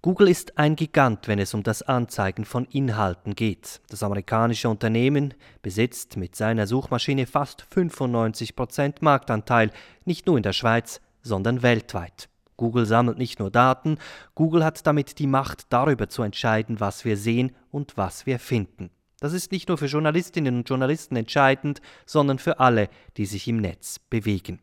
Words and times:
Google 0.00 0.28
ist 0.28 0.56
ein 0.58 0.76
Gigant, 0.76 1.26
wenn 1.26 1.40
es 1.40 1.54
um 1.54 1.64
das 1.64 1.82
Anzeigen 1.82 2.44
von 2.44 2.66
Inhalten 2.66 3.34
geht. 3.34 3.80
Das 3.88 4.04
amerikanische 4.04 4.68
Unternehmen 4.68 5.34
besitzt 5.60 6.16
mit 6.16 6.36
seiner 6.36 6.68
Suchmaschine 6.68 7.26
fast 7.26 7.62
95 7.62 8.54
Prozent 8.54 9.02
Marktanteil, 9.02 9.72
nicht 10.04 10.28
nur 10.28 10.36
in 10.36 10.44
der 10.44 10.52
Schweiz, 10.52 11.00
sondern 11.22 11.62
weltweit. 11.62 12.28
Google 12.56 12.86
sammelt 12.86 13.18
nicht 13.18 13.40
nur 13.40 13.50
Daten, 13.50 13.98
Google 14.36 14.64
hat 14.64 14.86
damit 14.86 15.18
die 15.18 15.26
Macht 15.26 15.72
darüber 15.72 16.08
zu 16.08 16.22
entscheiden, 16.22 16.78
was 16.78 17.04
wir 17.04 17.16
sehen 17.16 17.56
und 17.72 17.96
was 17.96 18.24
wir 18.24 18.38
finden. 18.38 18.90
Das 19.20 19.32
ist 19.32 19.50
nicht 19.50 19.68
nur 19.68 19.78
für 19.78 19.86
Journalistinnen 19.86 20.58
und 20.58 20.68
Journalisten 20.68 21.16
entscheidend, 21.16 21.80
sondern 22.06 22.38
für 22.38 22.60
alle, 22.60 22.88
die 23.16 23.26
sich 23.26 23.48
im 23.48 23.56
Netz 23.56 23.98
bewegen. 23.98 24.60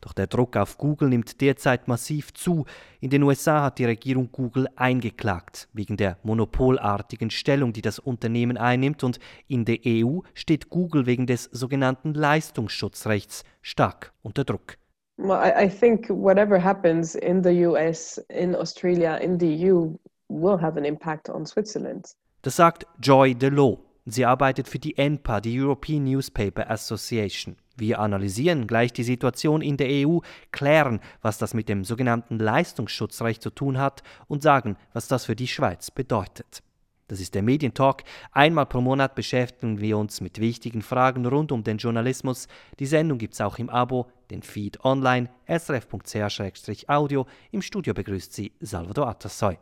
Doch 0.00 0.12
der 0.12 0.28
Druck 0.28 0.56
auf 0.56 0.78
Google 0.78 1.08
nimmt 1.08 1.40
derzeit 1.40 1.88
massiv 1.88 2.32
zu. 2.32 2.66
In 3.00 3.10
den 3.10 3.24
USA 3.24 3.64
hat 3.64 3.80
die 3.80 3.84
Regierung 3.84 4.30
Google 4.30 4.68
eingeklagt, 4.76 5.68
wegen 5.72 5.96
der 5.96 6.18
monopolartigen 6.22 7.30
Stellung, 7.30 7.72
die 7.72 7.82
das 7.82 7.98
Unternehmen 7.98 8.56
einnimmt, 8.56 9.02
und 9.02 9.18
in 9.48 9.64
der 9.64 9.78
EU 9.84 10.20
steht 10.34 10.70
Google 10.70 11.06
wegen 11.06 11.26
des 11.26 11.44
sogenannten 11.50 12.14
Leistungsschutzrechts 12.14 13.42
stark 13.62 14.12
unter 14.22 14.44
Druck. 14.44 14.78
Well, 15.18 15.40
I, 15.40 15.68
think 15.68 16.08
whatever 16.10 16.62
happens 16.62 17.14
in 17.14 17.42
the 17.42 17.66
US, 17.66 18.18
in 18.28 18.54
Australia, 18.54 19.16
in 19.16 19.40
the 19.40 19.70
EU 19.70 19.96
will 20.28 20.60
have 20.60 20.78
an 20.78 20.84
impact 20.84 21.28
on 21.30 21.46
Switzerland. 21.46 22.14
Das 22.42 22.56
sagt 22.56 22.86
Joy 23.00 23.34
DeLow. 23.34 23.85
Sie 24.08 24.24
arbeitet 24.24 24.68
für 24.68 24.78
die 24.78 24.96
ENPA, 24.96 25.40
die 25.40 25.60
European 25.60 26.04
Newspaper 26.04 26.70
Association. 26.70 27.56
Wir 27.76 27.98
analysieren 27.98 28.68
gleich 28.68 28.92
die 28.92 29.02
Situation 29.02 29.60
in 29.60 29.76
der 29.76 29.88
EU, 29.90 30.20
klären, 30.52 31.00
was 31.22 31.38
das 31.38 31.54
mit 31.54 31.68
dem 31.68 31.82
sogenannten 31.82 32.38
Leistungsschutzrecht 32.38 33.42
zu 33.42 33.50
tun 33.50 33.78
hat 33.78 34.04
und 34.28 34.42
sagen, 34.42 34.76
was 34.92 35.08
das 35.08 35.24
für 35.24 35.34
die 35.34 35.48
Schweiz 35.48 35.90
bedeutet. 35.90 36.62
Das 37.08 37.20
ist 37.20 37.34
der 37.34 37.42
Medientalk. 37.42 38.04
Einmal 38.30 38.66
pro 38.66 38.80
Monat 38.80 39.16
beschäftigen 39.16 39.80
wir 39.80 39.98
uns 39.98 40.20
mit 40.20 40.40
wichtigen 40.40 40.82
Fragen 40.82 41.26
rund 41.26 41.50
um 41.50 41.64
den 41.64 41.78
Journalismus. 41.78 42.46
Die 42.78 42.86
Sendung 42.86 43.18
gibt 43.18 43.34
es 43.34 43.40
auch 43.40 43.58
im 43.58 43.70
Abo, 43.70 44.06
den 44.30 44.42
Feed 44.42 44.84
online, 44.84 45.28
srf.ch-audio. 45.48 47.26
Im 47.50 47.62
Studio 47.62 47.92
begrüßt 47.92 48.32
Sie 48.32 48.52
Salvador 48.60 49.08
Atassoy. 49.08 49.58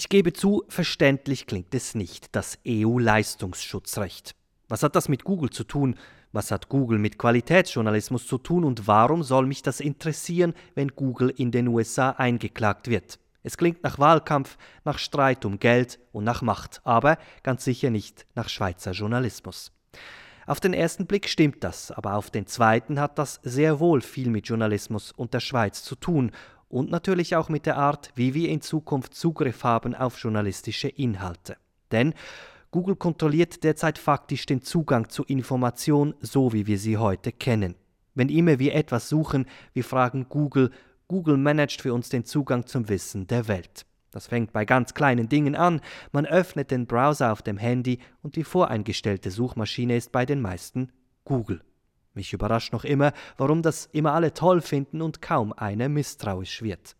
Ich 0.00 0.08
gebe 0.08 0.32
zu, 0.32 0.62
verständlich 0.68 1.48
klingt 1.48 1.74
es 1.74 1.96
nicht, 1.96 2.28
das 2.36 2.60
EU-Leistungsschutzrecht. 2.64 4.36
Was 4.68 4.84
hat 4.84 4.94
das 4.94 5.08
mit 5.08 5.24
Google 5.24 5.50
zu 5.50 5.64
tun? 5.64 5.96
Was 6.30 6.52
hat 6.52 6.68
Google 6.68 7.00
mit 7.00 7.18
Qualitätsjournalismus 7.18 8.24
zu 8.28 8.38
tun 8.38 8.62
und 8.62 8.86
warum 8.86 9.24
soll 9.24 9.46
mich 9.46 9.62
das 9.62 9.80
interessieren, 9.80 10.54
wenn 10.76 10.94
Google 10.94 11.30
in 11.30 11.50
den 11.50 11.66
USA 11.66 12.10
eingeklagt 12.10 12.86
wird? 12.86 13.18
Es 13.42 13.56
klingt 13.56 13.82
nach 13.82 13.98
Wahlkampf, 13.98 14.56
nach 14.84 15.00
Streit 15.00 15.44
um 15.44 15.58
Geld 15.58 15.98
und 16.12 16.22
nach 16.22 16.42
Macht, 16.42 16.80
aber 16.84 17.18
ganz 17.42 17.64
sicher 17.64 17.90
nicht 17.90 18.24
nach 18.36 18.48
Schweizer 18.48 18.92
Journalismus. 18.92 19.72
Auf 20.46 20.60
den 20.60 20.74
ersten 20.74 21.06
Blick 21.06 21.28
stimmt 21.28 21.64
das, 21.64 21.90
aber 21.90 22.14
auf 22.14 22.30
den 22.30 22.46
zweiten 22.46 23.00
hat 23.00 23.18
das 23.18 23.40
sehr 23.42 23.80
wohl 23.80 24.00
viel 24.00 24.30
mit 24.30 24.46
Journalismus 24.46 25.10
und 25.10 25.34
der 25.34 25.40
Schweiz 25.40 25.82
zu 25.82 25.96
tun 25.96 26.30
und 26.68 26.90
natürlich 26.90 27.36
auch 27.36 27.48
mit 27.48 27.66
der 27.66 27.76
Art, 27.76 28.12
wie 28.14 28.34
wir 28.34 28.48
in 28.48 28.60
Zukunft 28.60 29.14
Zugriff 29.14 29.64
haben 29.64 29.94
auf 29.94 30.18
journalistische 30.18 30.88
Inhalte. 30.88 31.56
Denn 31.90 32.14
Google 32.70 32.96
kontrolliert 32.96 33.64
derzeit 33.64 33.98
faktisch 33.98 34.44
den 34.44 34.62
Zugang 34.62 35.08
zu 35.08 35.24
Information, 35.24 36.14
so 36.20 36.52
wie 36.52 36.66
wir 36.66 36.78
sie 36.78 36.98
heute 36.98 37.32
kennen. 37.32 37.74
Wenn 38.14 38.28
immer 38.28 38.58
wir 38.58 38.74
etwas 38.74 39.08
suchen, 39.08 39.46
wir 39.72 39.84
fragen 39.84 40.26
Google, 40.28 40.70
Google 41.06 41.38
managt 41.38 41.80
für 41.80 41.94
uns 41.94 42.10
den 42.10 42.24
Zugang 42.24 42.66
zum 42.66 42.88
Wissen 42.88 43.26
der 43.26 43.48
Welt. 43.48 43.86
Das 44.10 44.26
fängt 44.26 44.52
bei 44.52 44.64
ganz 44.64 44.94
kleinen 44.94 45.28
Dingen 45.28 45.54
an. 45.54 45.80
Man 46.12 46.26
öffnet 46.26 46.70
den 46.70 46.86
Browser 46.86 47.32
auf 47.32 47.42
dem 47.42 47.58
Handy 47.58 48.00
und 48.22 48.36
die 48.36 48.44
voreingestellte 48.44 49.30
Suchmaschine 49.30 49.96
ist 49.96 50.12
bei 50.12 50.26
den 50.26 50.40
meisten 50.40 50.92
Google. 51.24 51.62
Mich 52.18 52.32
überrascht 52.32 52.72
noch 52.72 52.82
immer, 52.82 53.12
warum 53.36 53.62
das 53.62 53.86
immer 53.92 54.12
alle 54.12 54.34
toll 54.34 54.60
finden 54.60 55.02
und 55.02 55.22
kaum 55.22 55.52
einer 55.52 55.88
misstrauisch 55.88 56.62
wird. 56.62 56.96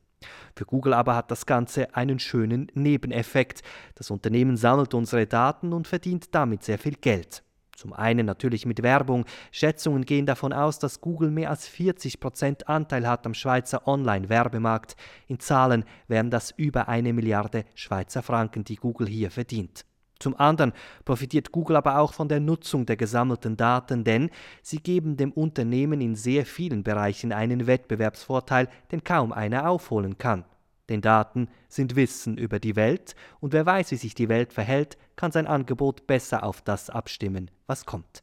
Für 0.55 0.65
Google 0.65 0.95
aber 0.95 1.17
hat 1.17 1.33
das 1.33 1.45
Ganze 1.45 1.93
einen 1.97 2.21
schönen 2.21 2.71
Nebeneffekt. 2.75 3.63
Das 3.97 4.13
Unternehmen 4.13 4.57
sammelt 4.57 4.95
unsere 4.95 5.27
Daten 5.27 5.73
und 5.73 5.89
verdient 5.89 6.33
damit 6.37 6.63
sehr 6.63 6.79
viel 6.79 6.95
Geld. 6.95 7.43
Zum 7.75 7.93
einen 7.93 8.27
natürlich 8.27 8.65
mit 8.65 8.85
Werbung. 8.85 9.25
Schätzungen 9.51 10.05
gehen 10.05 10.25
davon 10.25 10.53
aus, 10.53 10.79
dass 10.79 11.01
Google 11.01 11.33
mehr 11.33 11.51
als 11.51 11.67
40 11.67 12.21
Prozent 12.21 12.69
Anteil 12.69 13.05
hat 13.09 13.27
am 13.27 13.35
Schweizer 13.35 13.89
Online-Werbemarkt. 13.89 14.95
In 15.27 15.41
Zahlen 15.41 15.85
wären 16.07 16.31
das 16.31 16.53
über 16.53 16.87
eine 16.89 17.13
Milliarde 17.13 17.65
Schweizer 17.75 18.23
Franken, 18.23 18.63
die 18.63 18.77
Google 18.77 19.09
hier 19.09 19.33
verdient. 19.33 19.85
Zum 20.19 20.35
anderen 20.39 20.73
profitiert 21.05 21.53
Google 21.53 21.77
aber 21.77 21.99
auch 21.99 22.13
von 22.13 22.29
der 22.29 22.41
Nutzung 22.41 22.87
der 22.87 22.97
gesammelten 22.97 23.57
Daten, 23.57 24.03
denn 24.05 24.31
sie 24.63 24.79
geben 24.79 25.17
dem 25.17 25.33
Unternehmen 25.33 26.01
in 26.01 26.17
sehr 26.17 26.45
vielen 26.45 26.83
Bereichen 26.83 27.33
einen 27.33 27.67
Wettbewerbsvorteil, 27.67 28.69
den 28.91 29.05
kaum 29.05 29.33
einer 29.33 29.69
aufholen 29.69 30.19
kann. 30.19 30.45
Denn 30.89 31.03
Daten 31.03 31.49
sind 31.69 31.97
Wissen 31.97 32.39
über 32.39 32.59
die 32.59 32.75
Welt, 32.75 33.15
und 33.41 33.53
wer 33.53 33.67
weiß, 33.67 33.91
wie 33.91 33.97
sich 33.97 34.15
die 34.15 34.29
Welt 34.29 34.53
verhält, 34.53 34.97
kann 35.17 35.33
sein 35.33 35.47
Angebot 35.47 36.07
besser 36.07 36.43
auf 36.43 36.63
das 36.63 36.91
abstimmen, 36.91 37.51
was 37.67 37.85
kommt. 37.85 38.23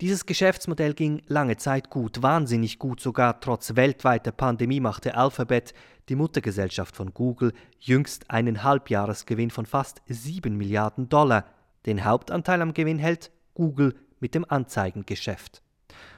Dieses 0.00 0.24
Geschäftsmodell 0.24 0.94
ging 0.94 1.20
lange 1.26 1.58
Zeit 1.58 1.90
gut, 1.90 2.22
wahnsinnig 2.22 2.78
gut 2.78 3.00
sogar 3.00 3.38
trotz 3.38 3.76
weltweiter 3.76 4.32
Pandemie 4.32 4.80
machte 4.80 5.14
Alphabet, 5.14 5.74
die 6.08 6.16
Muttergesellschaft 6.16 6.96
von 6.96 7.12
Google, 7.12 7.52
jüngst 7.78 8.30
einen 8.30 8.62
Halbjahresgewinn 8.62 9.50
von 9.50 9.66
fast 9.66 10.00
7 10.08 10.56
Milliarden 10.56 11.10
Dollar. 11.10 11.44
Den 11.84 12.02
Hauptanteil 12.02 12.62
am 12.62 12.72
Gewinn 12.72 12.98
hält 12.98 13.30
Google 13.52 13.94
mit 14.20 14.34
dem 14.34 14.46
Anzeigengeschäft. 14.48 15.62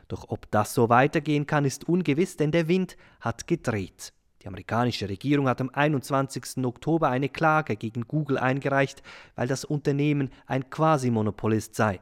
Doch 0.06 0.26
ob 0.28 0.48
das 0.52 0.74
so 0.74 0.88
weitergehen 0.88 1.48
kann, 1.48 1.64
ist 1.64 1.88
ungewiss, 1.88 2.36
denn 2.36 2.52
der 2.52 2.68
Wind 2.68 2.96
hat 3.20 3.48
gedreht. 3.48 4.12
Die 4.42 4.46
amerikanische 4.46 5.08
Regierung 5.08 5.48
hat 5.48 5.60
am 5.60 5.70
21. 5.70 6.64
Oktober 6.64 7.08
eine 7.08 7.28
Klage 7.28 7.74
gegen 7.74 8.02
Google 8.02 8.38
eingereicht, 8.38 9.02
weil 9.34 9.48
das 9.48 9.64
Unternehmen 9.64 10.30
ein 10.46 10.70
Quasimonopolist 10.70 11.74
sei. 11.74 11.98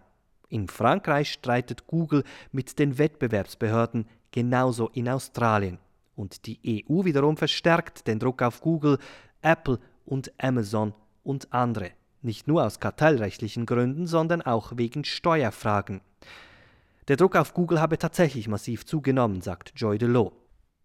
In 0.50 0.66
Frankreich 0.66 1.32
streitet 1.32 1.86
Google 1.86 2.24
mit 2.50 2.78
den 2.80 2.98
Wettbewerbsbehörden, 2.98 4.06
genauso 4.32 4.88
in 4.88 5.08
Australien. 5.08 5.78
Und 6.16 6.46
die 6.46 6.84
EU 6.88 7.04
wiederum 7.04 7.36
verstärkt 7.36 8.06
den 8.08 8.18
Druck 8.18 8.42
auf 8.42 8.60
Google, 8.60 8.98
Apple 9.42 9.78
und 10.04 10.32
Amazon 10.38 10.92
und 11.22 11.52
andere. 11.52 11.92
Nicht 12.20 12.48
nur 12.48 12.66
aus 12.66 12.80
kartellrechtlichen 12.80 13.64
Gründen, 13.64 14.06
sondern 14.06 14.42
auch 14.42 14.72
wegen 14.76 15.04
Steuerfragen. 15.04 16.00
Der 17.08 17.16
Druck 17.16 17.36
auf 17.36 17.54
Google 17.54 17.80
habe 17.80 17.96
tatsächlich 17.96 18.48
massiv 18.48 18.84
zugenommen, 18.84 19.40
sagt 19.40 19.72
Joy 19.76 19.98
DeLow. 19.98 20.32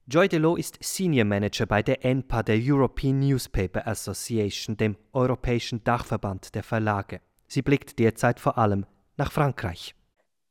Joy 0.07 0.29
DeLow 0.29 0.57
ist 0.57 0.77
Senior 0.81 1.25
Manager 1.25 1.65
bei 1.65 1.81
der 1.81 2.05
ENPA, 2.05 2.43
der 2.43 2.59
European 2.61 3.19
Newspaper 3.19 3.87
Association, 3.87 4.77
dem 4.77 4.95
europäischen 5.11 5.83
Dachverband 5.83 6.53
der 6.53 6.63
Verlage. 6.63 7.19
Sie 7.47 7.63
blickt 7.63 7.97
derzeit 7.97 8.39
vor 8.39 8.57
allem 8.57 8.85
nach 9.17 9.31
Frankreich. 9.31 9.93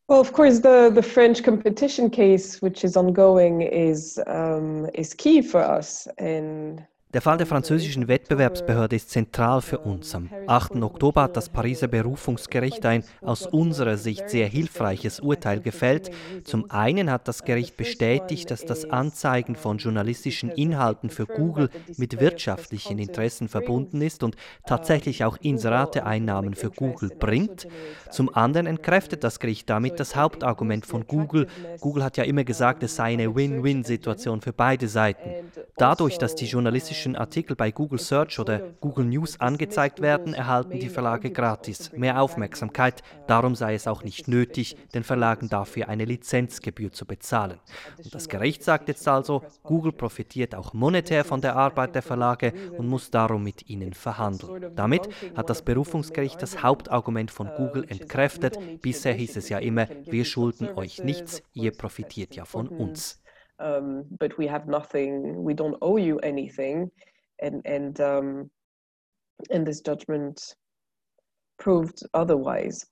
Well, 0.09 0.21
of 0.21 0.33
course, 0.33 0.61
the, 0.61 0.91
the 0.95 1.03
French 1.03 1.43
competition 1.43 2.11
case, 2.11 2.61
which 2.61 2.85
is 2.85 2.97
ongoing, 2.97 3.63
is, 3.63 4.21
um, 4.27 4.87
is 4.93 5.15
key 5.15 5.41
for 5.41 5.63
us 5.63 6.07
in 6.19 6.85
der 7.15 7.23
Fall 7.23 7.39
der 7.39 7.47
französischen 7.47 8.09
Wettbewerbsbehörde 8.09 8.97
ist 8.97 9.09
zentral 9.09 9.63
für 9.63 9.79
uns. 9.79 10.17
Am 10.17 10.29
8. 10.49 10.83
Oktober 10.83 11.23
hat 11.23 11.37
das 11.37 11.49
Pariser 11.49 11.87
Berufungsgericht 11.87 12.85
ein 12.85 13.05
aus 13.21 13.47
unserer 13.47 13.97
Sicht 13.97 14.29
sehr 14.29 14.49
hilfreiches 14.49 15.21
Urteil 15.21 15.61
gefällt. 15.61 16.11
Zum 16.43 16.73
einen 16.73 17.13
hat 17.13 17.29
das 17.29 17.45
Gericht 17.45 17.77
bestätigt, 17.77 18.51
dass 18.51 18.65
das 18.65 18.91
Anzeigen 18.91 19.55
von 19.55 19.79
journalistischen 19.79 20.51
Inhalten 20.51 21.09
für 21.09 21.27
Google 21.27 21.71
mit 21.97 22.19
wirtschaftlichen 22.19 22.99
Interessen 22.99 23.49
verbunden 23.49 24.03
ist 24.03 24.25
und 24.25 24.35
tatsächlich 24.67 25.23
auch 25.23 25.37
Inserate-Einnahmen 25.41 26.55
für 26.55 26.71
Google 26.71 27.11
bringt. 27.11 27.69
Zum 28.11 28.35
anderen 28.35 28.67
entkräftet 28.67 29.23
das 29.23 29.39
Gericht 29.39 29.71
damit 29.71 30.01
das 30.01 30.17
Hauptargument 30.17 30.85
von 30.85 31.07
Google. 31.07 31.47
Google 31.79 32.03
hat 32.03 32.17
ja 32.17 32.25
immer 32.25 32.43
gesagt, 32.43 32.83
es 32.83 32.97
sei 32.97 33.13
eine 33.13 33.37
Win-Win-Situation 33.37 34.41
für 34.41 34.53
beide 34.53 34.89
Seiten. 34.89 35.31
Dadurch, 35.77 36.19
dass 36.19 36.35
die 36.35 36.47
journalistischen 36.47 37.04
journalistischen 37.05 37.17
Artikel 37.17 37.57
bei 37.57 37.71
Google 37.71 37.99
Search 37.99 38.39
oder 38.39 38.59
Google 38.81 39.05
News 39.05 39.41
angezeigt 39.41 40.01
werden, 40.01 40.35
erhalten 40.35 40.79
die 40.79 40.89
Verlage 40.89 41.31
gratis 41.31 41.93
mehr 41.93 42.21
Aufmerksamkeit. 42.21 43.03
Darum 43.27 43.55
sei 43.55 43.75
es 43.75 43.87
auch 43.87 44.03
nicht 44.03 44.29
nötig, 44.29 44.77
den 44.95 45.05
Verlagen 45.05 45.49
dafür 45.49 45.89
eine 45.89 46.05
Lizenzgebühr 46.05 46.93
zu 46.93 47.07
bezahlen. 47.07 47.59
Und 48.03 48.15
das 48.15 48.29
Gericht 48.29 48.63
sagt 48.63 48.89
jetzt 48.89 49.07
also, 49.07 49.43
Google 49.63 49.93
profitiert 49.93 50.55
auch 50.55 50.73
monetär 50.73 51.25
von 51.25 51.41
der 51.41 51.57
Arbeit 51.57 51.95
der 51.95 52.03
Verlage 52.03 52.53
und 52.77 52.89
muss 52.89 53.11
darum 53.11 53.43
mit 53.43 53.69
ihnen 53.69 53.93
verhandeln. 53.93 54.75
Damit 54.75 55.09
hat 55.37 55.51
das 55.51 55.63
Berufungsgericht 55.63 56.41
das 56.41 56.63
Hauptargument 56.63 57.31
von 57.31 57.51
Google 57.57 57.85
entkräftet. 57.89 58.59
Bisher 58.81 59.15
hieß 59.15 59.37
es 59.37 59.49
ja 59.49 59.59
immer, 59.59 59.87
wir 60.05 60.25
schulden 60.25 60.69
euch 60.77 61.03
nichts, 61.03 61.43
ihr 61.53 61.73
profitiert 61.73 62.35
ja 62.37 62.45
von 62.45 62.69
uns. 62.69 63.24
Um, 63.59 64.05
but 64.19 64.37
we 64.39 64.49
have 64.49 64.67
nothing. 64.67 65.45
We 65.45 65.55
don't 65.55 65.77
owe 65.81 65.97
you 65.97 66.19
anything, 66.21 66.91
and 67.41 67.65
and 67.67 68.01
um, 68.01 68.51
and 69.51 69.67
this 69.67 69.81
judgment 69.81 70.57
proved 71.59 72.03
otherwise. 72.13 72.87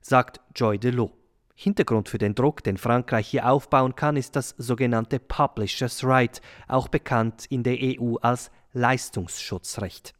Sagt 0.00 0.40
Joy 0.54 0.78
Delot. 0.78 1.12
Hintergrund 1.60 2.08
für 2.08 2.18
den 2.18 2.36
Druck, 2.36 2.62
den 2.62 2.76
Frankreich 2.76 3.26
hier 3.26 3.50
aufbauen 3.50 3.96
kann, 3.96 4.16
ist 4.16 4.36
das 4.36 4.54
sogenannte 4.58 5.18
Publishers 5.18 6.04
Right, 6.04 6.40
auch 6.68 6.86
bekannt 6.86 7.46
in 7.50 7.64
der 7.64 7.76
EU 7.80 8.14
als 8.22 8.52
Leistungsschutzrecht. 8.72 10.14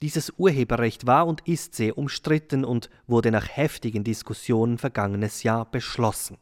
Dieses 0.00 0.32
Urheberrecht 0.36 1.06
war 1.06 1.28
und 1.28 1.46
ist 1.46 1.76
sehr 1.76 1.96
umstritten 1.96 2.64
und 2.64 2.90
wurde 3.06 3.30
nach 3.30 3.48
heftigen 3.48 4.02
Diskussionen 4.02 4.78
vergangenes 4.78 5.44
Jahr 5.44 5.64
beschlossen. 5.70 6.38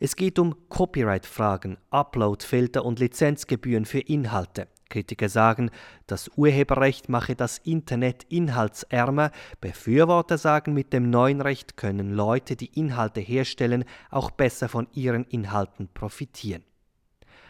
Es 0.00 0.16
geht 0.16 0.38
um 0.38 0.68
Copyright-Fragen, 0.68 1.78
Upload-Filter 1.90 2.84
und 2.84 2.98
Lizenzgebühren 2.98 3.84
für 3.84 4.00
Inhalte. 4.00 4.68
Kritiker 4.92 5.30
sagen, 5.30 5.70
das 6.06 6.30
Urheberrecht 6.36 7.08
mache 7.08 7.34
das 7.34 7.58
Internet 7.58 8.24
inhaltsärmer. 8.28 9.30
Befürworter 9.60 10.36
sagen, 10.36 10.74
mit 10.74 10.92
dem 10.92 11.08
neuen 11.08 11.40
Recht 11.40 11.78
können 11.78 12.12
Leute, 12.12 12.56
die 12.56 12.78
Inhalte 12.78 13.20
herstellen, 13.20 13.84
auch 14.10 14.30
besser 14.30 14.68
von 14.68 14.88
ihren 14.92 15.24
Inhalten 15.24 15.88
profitieren. 15.94 16.62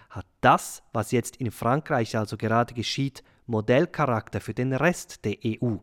Hat 0.08 0.26
das, 0.40 0.82
was 0.92 1.10
jetzt 1.10 1.36
in 1.36 1.50
Frankreich 1.50 2.16
also 2.16 2.36
gerade 2.36 2.74
geschieht, 2.74 3.24
Modellcharakter 3.46 4.40
für 4.40 4.54
den 4.54 4.72
Rest 4.72 5.24
der 5.24 5.36
EU? 5.44 5.78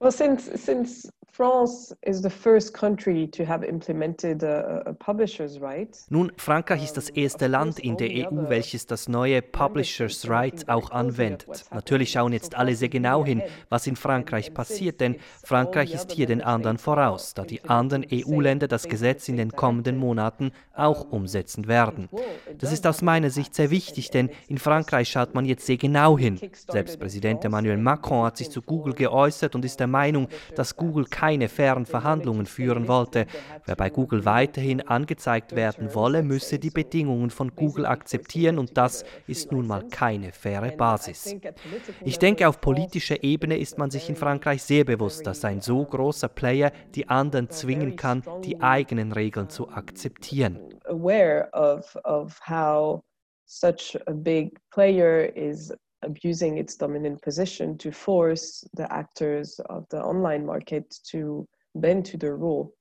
Well, 0.00 0.10
since 0.10 0.50
since 0.56 1.10
France 1.40 1.94
is 2.02 2.22
the 2.22 2.30
first 2.30 2.74
country 2.74 3.26
to 3.28 3.46
have 3.46 3.64
implemented 3.64 4.42
a, 4.42 4.82
a 4.86 4.92
publisher's 4.92 5.60
right. 5.60 5.96
Nun, 6.10 6.32
Frankreich 6.36 6.84
ist 6.84 6.96
das 6.96 7.08
erste 7.08 7.46
Land 7.46 7.78
in 7.78 7.96
der 7.96 8.08
EU, 8.08 8.48
welches 8.48 8.86
das 8.86 9.08
neue 9.08 9.40
Publishers 9.40 10.28
Right 10.28 10.68
auch 10.68 10.90
anwendet. 10.90 11.46
Natürlich 11.72 12.10
schauen 12.10 12.32
jetzt 12.32 12.56
alle 12.56 12.74
sehr 12.74 12.88
genau 12.88 13.24
hin, 13.24 13.42
was 13.68 13.86
in 13.86 13.96
Frankreich 13.96 14.52
passiert, 14.52 15.00
denn 15.00 15.16
Frankreich 15.44 15.94
ist 15.94 16.12
hier 16.12 16.26
den 16.26 16.42
anderen 16.42 16.78
voraus, 16.78 17.32
da 17.34 17.44
die 17.44 17.64
anderen 17.64 18.04
EU-Länder 18.12 18.68
das 18.68 18.88
Gesetz 18.88 19.28
in 19.28 19.36
den 19.36 19.52
kommenden 19.52 19.96
Monaten 19.96 20.50
auch 20.74 21.10
umsetzen 21.10 21.68
werden. 21.68 22.08
Das 22.58 22.72
ist 22.72 22.86
aus 22.86 23.02
meiner 23.02 23.30
Sicht 23.30 23.54
sehr 23.54 23.70
wichtig, 23.70 24.10
denn 24.10 24.30
in 24.48 24.58
Frankreich 24.58 25.08
schaut 25.08 25.34
man 25.34 25.44
jetzt 25.44 25.64
sehr 25.64 25.76
genau 25.76 26.18
hin. 26.18 26.40
Selbst 26.68 26.98
Präsident 26.98 27.44
Emmanuel 27.44 27.78
Macron 27.78 28.24
hat 28.24 28.36
sich 28.36 28.50
zu 28.50 28.60
Google 28.62 28.94
geäußert 28.94 29.54
und 29.54 29.64
ist 29.64 29.78
der 29.78 29.86
Meinung, 29.90 30.28
dass 30.54 30.76
Google 30.76 31.04
keine 31.04 31.48
fairen 31.48 31.86
Verhandlungen 31.86 32.46
führen 32.46 32.88
wollte. 32.88 33.26
Wer 33.66 33.76
bei 33.76 33.90
Google 33.90 34.24
weiterhin 34.24 34.80
angezeigt 34.80 35.54
werden 35.54 35.94
wolle, 35.94 36.22
müsse 36.22 36.58
die 36.58 36.70
Bedingungen 36.70 37.30
von 37.30 37.54
Google 37.54 37.86
akzeptieren 37.86 38.58
und 38.58 38.76
das 38.76 39.04
ist 39.26 39.52
nun 39.52 39.66
mal 39.66 39.86
keine 39.88 40.32
faire 40.32 40.70
Basis. 40.70 41.36
Ich 42.04 42.18
denke, 42.18 42.48
auf 42.48 42.60
politischer 42.60 43.22
Ebene 43.22 43.58
ist 43.58 43.78
man 43.78 43.90
sich 43.90 44.08
in 44.08 44.16
Frankreich 44.16 44.62
sehr 44.62 44.84
bewusst, 44.84 45.26
dass 45.26 45.44
ein 45.44 45.60
so 45.60 45.84
großer 45.84 46.28
Player 46.28 46.72
die 46.94 47.08
anderen 47.08 47.50
zwingen 47.50 47.96
kann, 47.96 48.22
die 48.44 48.60
eigenen 48.60 49.12
Regeln 49.12 49.48
zu 49.48 49.68
akzeptieren. 49.68 50.58
Aware 50.86 51.48
of, 51.52 51.96
of 52.04 52.38
how 52.48 53.02
such 53.46 53.96
a 54.06 54.12
big 54.12 54.58
player 54.70 55.24
is 55.34 55.72
abusing 56.02 56.56
its 56.56 56.76
dominant 56.76 57.20
position 57.20 57.78
to 57.78 57.90
force 57.90 58.68
the 58.76 58.84
actors 58.84 59.60
of 59.68 59.86
the 59.90 59.98
online 59.98 60.44
market 60.44 61.02
to 61.10 61.46
bend 61.74 62.10
to 62.10 62.18
the 62.20 62.28
rule. 62.28 62.72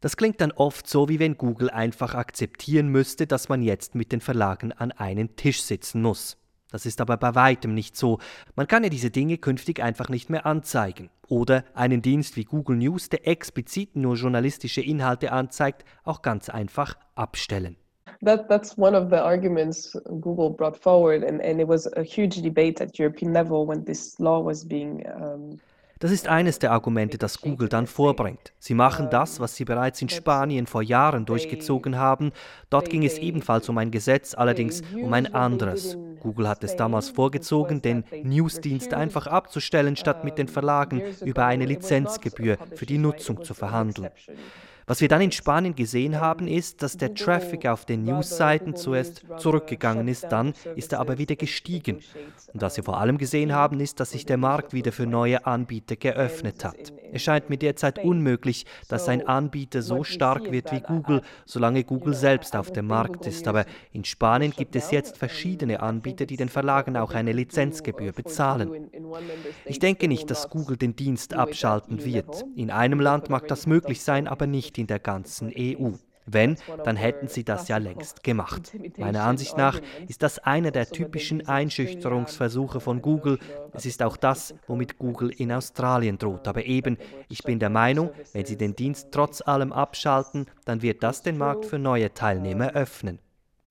Das 0.00 0.16
klingt 0.16 0.40
dann 0.40 0.52
oft 0.52 0.86
so, 0.86 1.08
wie 1.08 1.18
wenn 1.18 1.36
Google 1.36 1.70
einfach 1.70 2.14
akzeptieren 2.14 2.88
müsste, 2.88 3.26
dass 3.26 3.48
man 3.48 3.62
jetzt 3.62 3.96
mit 3.96 4.12
den 4.12 4.20
Verlagen 4.20 4.72
an 4.72 4.92
einen 4.92 5.34
Tisch 5.34 5.62
sitzen 5.62 6.02
muss. 6.02 6.38
Das 6.70 6.86
ist 6.86 7.00
aber 7.00 7.16
bei 7.16 7.34
weitem 7.34 7.74
nicht 7.74 7.96
so. 7.96 8.18
Man 8.54 8.68
kann 8.68 8.84
ja 8.84 8.90
diese 8.90 9.10
Dinge 9.10 9.38
künftig 9.38 9.82
einfach 9.82 10.08
nicht 10.08 10.28
mehr 10.28 10.44
anzeigen. 10.46 11.10
Oder 11.26 11.64
einen 11.74 12.02
Dienst 12.02 12.36
wie 12.36 12.44
Google 12.44 12.76
News, 12.76 13.08
der 13.08 13.26
explizit 13.26 13.96
nur 13.96 14.16
journalistische 14.16 14.82
Inhalte 14.82 15.32
anzeigt, 15.32 15.84
auch 16.04 16.22
ganz 16.22 16.48
einfach 16.48 16.96
abstellen. 17.14 17.76
That 18.22 18.48
that's 18.48 18.76
one 18.76 18.96
of 18.96 19.10
the 19.10 19.20
arguments 19.22 19.96
Google 20.20 20.50
brought 20.50 20.76
forward, 20.76 21.22
and, 21.22 21.40
and 21.40 21.60
it 21.60 21.68
was 21.68 21.86
a 21.96 22.02
huge 22.02 22.42
debate 22.42 22.80
at 22.80 22.98
European 22.98 23.32
level 23.32 23.66
when 23.66 23.84
this 23.84 24.18
law 24.18 24.40
was 24.40 24.64
being. 24.64 25.04
Um, 25.06 25.60
das 26.00 26.12
ist 26.12 26.28
eines 26.28 26.60
der 26.60 26.70
Argumente, 26.70 27.18
das 27.18 27.40
Google 27.40 27.68
dann 27.68 27.88
vorbringt. 27.88 28.52
Sie 28.60 28.74
machen 28.74 29.10
das, 29.10 29.40
was 29.40 29.56
sie 29.56 29.64
bereits 29.64 30.00
in 30.00 30.08
Spanien 30.08 30.68
vor 30.68 30.80
Jahren 30.80 31.26
durchgezogen 31.26 31.98
haben. 31.98 32.30
Dort 32.70 32.88
ging 32.88 33.04
es 33.04 33.18
ebenfalls 33.18 33.68
um 33.68 33.78
ein 33.78 33.90
Gesetz, 33.90 34.34
allerdings 34.34 34.82
um 34.94 35.12
ein 35.12 35.34
anderes. 35.34 35.98
Google 36.20 36.48
hat 36.48 36.62
es 36.62 36.76
damals 36.76 37.08
vorgezogen, 37.08 37.82
den 37.82 38.04
Newsdienst 38.22 38.94
einfach 38.94 39.26
abzustellen, 39.26 39.96
statt 39.96 40.22
mit 40.22 40.38
den 40.38 40.46
Verlagen 40.46 41.02
über 41.24 41.46
eine 41.46 41.64
Lizenzgebühr 41.64 42.58
für 42.76 42.86
die 42.86 42.98
Nutzung 42.98 43.42
zu 43.42 43.54
verhandeln. 43.54 44.10
Was 44.88 45.02
wir 45.02 45.08
dann 45.08 45.20
in 45.20 45.32
Spanien 45.32 45.74
gesehen 45.74 46.18
haben, 46.18 46.48
ist, 46.48 46.82
dass 46.82 46.96
der 46.96 47.12
Traffic 47.12 47.66
auf 47.66 47.84
den 47.84 48.04
News-Seiten 48.04 48.74
zuerst 48.74 49.22
zurückgegangen 49.36 50.08
ist, 50.08 50.24
dann 50.30 50.54
ist 50.76 50.94
er 50.94 51.00
aber 51.00 51.18
wieder 51.18 51.36
gestiegen. 51.36 52.00
Und 52.54 52.62
was 52.62 52.78
wir 52.78 52.84
vor 52.84 52.98
allem 52.98 53.18
gesehen 53.18 53.52
haben, 53.52 53.80
ist, 53.80 54.00
dass 54.00 54.12
sich 54.12 54.24
der 54.24 54.38
Markt 54.38 54.72
wieder 54.72 54.90
für 54.90 55.06
neue 55.06 55.44
Anbieter 55.44 55.96
geöffnet 55.96 56.64
hat. 56.64 56.94
Es 57.12 57.22
scheint 57.22 57.50
mir 57.50 57.58
derzeit 57.58 58.02
unmöglich, 58.02 58.64
dass 58.88 59.08
ein 59.08 59.26
Anbieter 59.26 59.82
so 59.82 60.04
stark 60.04 60.50
wird 60.50 60.72
wie 60.72 60.80
Google, 60.80 61.20
solange 61.44 61.84
Google 61.84 62.14
selbst 62.14 62.56
auf 62.56 62.72
dem 62.72 62.86
Markt 62.86 63.26
ist. 63.26 63.46
Aber 63.46 63.66
in 63.92 64.04
Spanien 64.04 64.52
gibt 64.56 64.74
es 64.74 64.90
jetzt 64.90 65.18
verschiedene 65.18 65.80
Anbieter, 65.80 66.24
die 66.24 66.36
den 66.36 66.48
Verlagen 66.48 66.96
auch 66.96 67.12
eine 67.12 67.32
Lizenzgebühr 67.32 68.12
bezahlen. 68.12 68.90
Ich 69.66 69.78
denke 69.78 70.08
nicht, 70.08 70.30
dass 70.30 70.48
Google 70.48 70.78
den 70.78 70.96
Dienst 70.96 71.34
abschalten 71.34 72.06
wird. 72.06 72.46
In 72.56 72.70
einem 72.70 73.00
Land 73.00 73.28
mag 73.28 73.48
das 73.48 73.66
möglich 73.66 74.02
sein, 74.02 74.26
aber 74.26 74.46
nicht 74.46 74.77
in 74.78 74.86
der 74.86 74.98
ganzen 74.98 75.52
EU. 75.56 75.92
Wenn, 76.30 76.56
dann 76.84 76.96
hätten 76.96 77.28
sie 77.28 77.42
das 77.42 77.68
ja 77.68 77.78
längst 77.78 78.22
gemacht. 78.22 78.72
Meiner 78.98 79.22
Ansicht 79.24 79.56
nach 79.56 79.80
ist 80.08 80.22
das 80.22 80.38
einer 80.38 80.70
der 80.70 80.86
typischen 80.86 81.48
Einschüchterungsversuche 81.48 82.80
von 82.80 83.00
Google. 83.00 83.38
Es 83.72 83.86
ist 83.86 84.02
auch 84.02 84.16
das, 84.18 84.54
womit 84.66 84.98
Google 84.98 85.30
in 85.30 85.50
Australien 85.50 86.18
droht. 86.18 86.46
Aber 86.46 86.66
eben, 86.66 86.98
ich 87.30 87.42
bin 87.44 87.58
der 87.58 87.70
Meinung, 87.70 88.10
wenn 88.34 88.44
sie 88.44 88.58
den 88.58 88.76
Dienst 88.76 89.08
trotz 89.10 89.40
allem 89.40 89.72
abschalten, 89.72 90.46
dann 90.66 90.82
wird 90.82 91.02
das 91.02 91.22
den 91.22 91.38
Markt 91.38 91.64
für 91.64 91.78
neue 91.78 92.12
Teilnehmer 92.12 92.74
öffnen. 92.74 93.20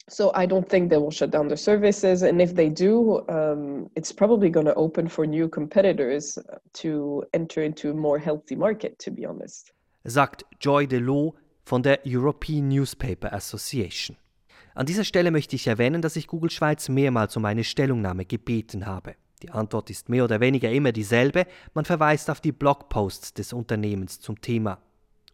So 0.09 0.31
I 0.31 0.48
don't 0.48 0.69
think 0.69 0.89
they 0.89 0.98
will 0.98 1.12
shut 1.12 1.33
down 1.33 1.50
their 1.50 1.57
services, 1.57 2.24
and 2.24 2.42
if 2.42 2.54
they 2.56 2.69
do, 2.69 3.19
um, 3.27 3.90
it's 3.94 4.14
probably 4.14 4.49
going 4.49 4.66
to 4.66 4.73
open 4.78 5.09
for 5.09 5.28
new 5.28 5.49
competitors 5.49 6.40
to 6.81 7.26
enter 7.33 7.61
into 7.61 7.92
a 7.92 7.94
more 7.94 8.18
healthy 8.18 8.56
market. 8.56 8.97
To 8.99 9.11
be 9.11 9.28
honest 9.28 9.73
sagt 10.07 10.45
Joy 10.61 10.87
Delot 10.87 11.35
von 11.64 11.83
der 11.83 11.99
European 12.07 12.69
Newspaper 12.69 13.33
Association. 13.33 14.16
An 14.73 14.85
dieser 14.85 15.04
Stelle 15.04 15.31
möchte 15.31 15.56
ich 15.56 15.68
erwähnen, 15.68 16.02
dass 16.02 16.16
ich 16.16 16.28
Google 16.28 16.49
Schweiz 16.49 16.87
mehrmals 16.87 17.35
um 17.35 17.44
eine 17.45 17.64
Stellungnahme 17.64 18.26
gebeten 18.26 18.85
habe. 18.85 19.16
Die 19.44 19.52
Antwort 19.52 19.90
ist 19.90 20.07
mehr 20.07 20.23
oder 20.23 20.40
weniger 20.40 20.71
immer 20.71 20.92
dieselbe, 20.92 21.45
man 21.73 21.85
verweist 21.85 22.30
auf 22.30 22.40
die 22.40 22.52
Blogposts 22.52 23.33
des 23.33 23.54
Unternehmens 23.54 24.19
zum 24.19 24.40
Thema. 24.42 24.80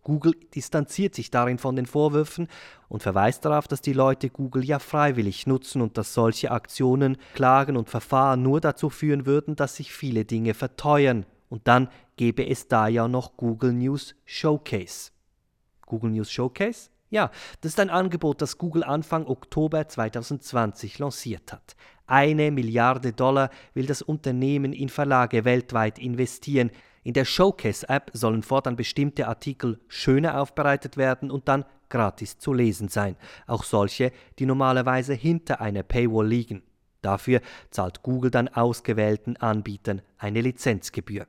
Google 0.01 0.33
distanziert 0.53 1.15
sich 1.15 1.31
darin 1.31 1.59
von 1.59 1.75
den 1.75 1.85
Vorwürfen 1.85 2.47
und 2.89 3.03
verweist 3.03 3.45
darauf, 3.45 3.67
dass 3.67 3.79
die 3.79 3.93
Leute 3.93 4.29
Google 4.29 4.65
ja 4.65 4.79
freiwillig 4.79 5.47
nutzen 5.47 5.81
und 5.81 5.97
dass 5.97 6.13
solche 6.13 6.51
Aktionen, 6.51 7.17
Klagen 7.35 7.77
und 7.77 7.89
Verfahren 7.89 8.41
nur 8.41 8.59
dazu 8.59 8.89
führen 8.89 9.25
würden, 9.25 9.55
dass 9.55 9.77
sich 9.77 9.93
viele 9.93 10.25
Dinge 10.25 10.55
verteuern 10.55 11.25
und 11.49 11.67
dann 11.67 11.89
gäbe 12.15 12.47
es 12.47 12.67
da 12.67 12.87
ja 12.87 13.07
noch 13.07 13.37
Google 13.37 13.73
News 13.73 14.15
Showcase. 14.25 15.11
Google 15.85 16.11
News 16.11 16.31
Showcase? 16.31 16.89
Ja, 17.09 17.29
das 17.61 17.73
ist 17.73 17.79
ein 17.79 17.91
Angebot, 17.91 18.41
das 18.41 18.57
Google 18.57 18.83
Anfang 18.83 19.27
Oktober 19.27 19.87
2020 19.87 20.97
lanciert 20.97 21.53
hat. 21.53 21.75
Eine 22.07 22.49
Milliarde 22.49 23.13
Dollar 23.13 23.49
will 23.75 23.85
das 23.85 24.01
Unternehmen 24.01 24.73
in 24.73 24.89
Verlage 24.89 25.45
weltweit 25.45 25.99
investieren. 25.99 26.71
In 27.03 27.13
der 27.13 27.25
Showcase-App 27.25 28.11
sollen 28.13 28.43
fortan 28.43 28.75
bestimmte 28.75 29.27
Artikel 29.27 29.79
schöner 29.87 30.41
aufbereitet 30.41 30.97
werden 30.97 31.29
und 31.29 31.47
dann 31.47 31.65
gratis 31.89 32.39
zu 32.39 32.51
lesen 32.51 32.87
sein. 32.87 33.15
Auch 33.45 33.63
solche, 33.63 34.11
die 34.39 34.47
normalerweise 34.47 35.13
hinter 35.13 35.61
einer 35.61 35.83
Paywall 35.83 36.27
liegen. 36.27 36.63
Dafür 37.03 37.41
zahlt 37.69 38.01
Google 38.01 38.31
dann 38.31 38.47
ausgewählten 38.47 39.37
Anbietern 39.37 40.01
eine 40.17 40.41
Lizenzgebühr. 40.41 41.27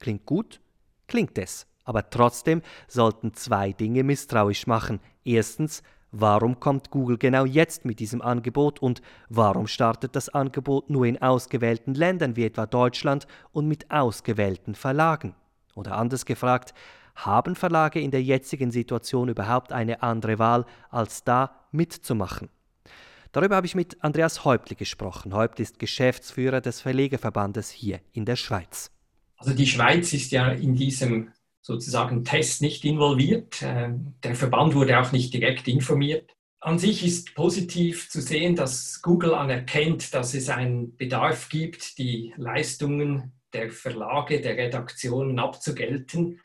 Klingt 0.00 0.26
gut? 0.26 0.60
Klingt 1.06 1.38
es. 1.38 1.66
Aber 1.84 2.10
trotzdem 2.10 2.62
sollten 2.88 3.34
zwei 3.34 3.72
Dinge 3.72 4.02
misstrauisch 4.02 4.66
machen. 4.66 5.00
Erstens, 5.24 5.82
warum 6.10 6.58
kommt 6.58 6.90
Google 6.90 7.18
genau 7.18 7.44
jetzt 7.44 7.84
mit 7.84 8.00
diesem 8.00 8.22
Angebot 8.22 8.80
und 8.80 9.02
warum 9.28 9.66
startet 9.66 10.16
das 10.16 10.28
Angebot 10.28 10.90
nur 10.90 11.06
in 11.06 11.20
ausgewählten 11.22 11.94
Ländern 11.94 12.36
wie 12.36 12.44
etwa 12.44 12.66
Deutschland 12.66 13.26
und 13.52 13.68
mit 13.68 13.90
ausgewählten 13.90 14.74
Verlagen? 14.74 15.34
Oder 15.74 15.96
anders 15.96 16.26
gefragt, 16.26 16.74
haben 17.14 17.54
Verlage 17.54 18.00
in 18.00 18.10
der 18.10 18.22
jetzigen 18.22 18.70
Situation 18.70 19.28
überhaupt 19.28 19.72
eine 19.72 20.02
andere 20.02 20.38
Wahl, 20.38 20.64
als 20.90 21.24
da 21.24 21.66
mitzumachen? 21.70 22.48
Darüber 23.32 23.56
habe 23.56 23.66
ich 23.66 23.74
mit 23.74 24.02
Andreas 24.02 24.44
Häuptli 24.44 24.74
gesprochen. 24.74 25.34
Häuptli 25.34 25.62
ist 25.62 25.78
Geschäftsführer 25.78 26.60
des 26.60 26.80
Verlegerverbandes 26.80 27.70
hier 27.70 28.00
in 28.12 28.24
der 28.24 28.36
Schweiz. 28.36 28.90
Also 29.40 29.54
die 29.54 29.66
Schweiz 29.66 30.12
ist 30.12 30.32
ja 30.32 30.50
in 30.50 30.74
diesem 30.74 31.32
sozusagen 31.62 32.24
Test 32.24 32.60
nicht 32.60 32.84
involviert. 32.84 33.62
Ähm, 33.62 34.14
der 34.22 34.34
Verband 34.34 34.74
wurde 34.74 35.00
auch 35.00 35.12
nicht 35.12 35.32
direkt 35.32 35.66
informiert. 35.66 36.30
An 36.60 36.78
sich 36.78 37.06
ist 37.06 37.34
positiv 37.34 38.10
zu 38.10 38.20
sehen, 38.20 38.54
dass 38.54 39.00
Google 39.00 39.32
anerkennt, 39.34 40.12
dass 40.12 40.34
es 40.34 40.50
einen 40.50 40.94
Bedarf 40.94 41.48
gibt, 41.48 41.96
die 41.96 42.34
Leistungen 42.36 43.32
der 43.54 43.70
Verlage, 43.70 44.42
der 44.42 44.58
Redaktionen 44.58 45.38
abzugelten. 45.38 46.40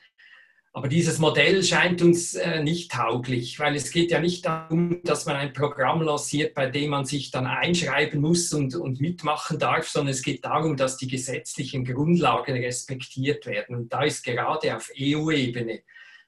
Aber 0.75 0.89
dieses 0.89 1.19
Modell 1.19 1.63
scheint 1.63 2.01
uns 2.01 2.35
äh, 2.35 2.61
nicht 2.61 2.91
tauglich, 2.91 3.61
weil 3.61 3.77
es 3.77 3.91
geht 3.91 4.11
ja 4.11 4.19
nicht 4.19 4.45
darum, 4.45 4.99
dass 5.05 5.25
man 5.25 5.37
ein 5.37 5.53
Programm 5.53 6.01
lanciert, 6.01 6.53
bei 6.53 6.65
dem 6.69 6.89
man 6.89 7.05
sich 7.05 7.31
dann 7.31 7.47
einschreiben 7.47 8.19
muss 8.19 8.51
und, 8.51 8.75
und 8.75 8.99
mitmachen 8.99 9.57
darf, 9.57 9.87
sondern 9.87 10.11
es 10.11 10.21
geht 10.21 10.43
darum, 10.43 10.75
dass 10.75 10.97
die 10.97 11.07
gesetzlichen 11.07 11.85
Grundlagen 11.85 12.57
respektiert 12.57 13.45
werden. 13.45 13.77
Und 13.77 13.93
da 13.93 14.03
ist 14.03 14.25
gerade 14.25 14.75
auf 14.75 14.91
EU-Ebene 14.99 15.83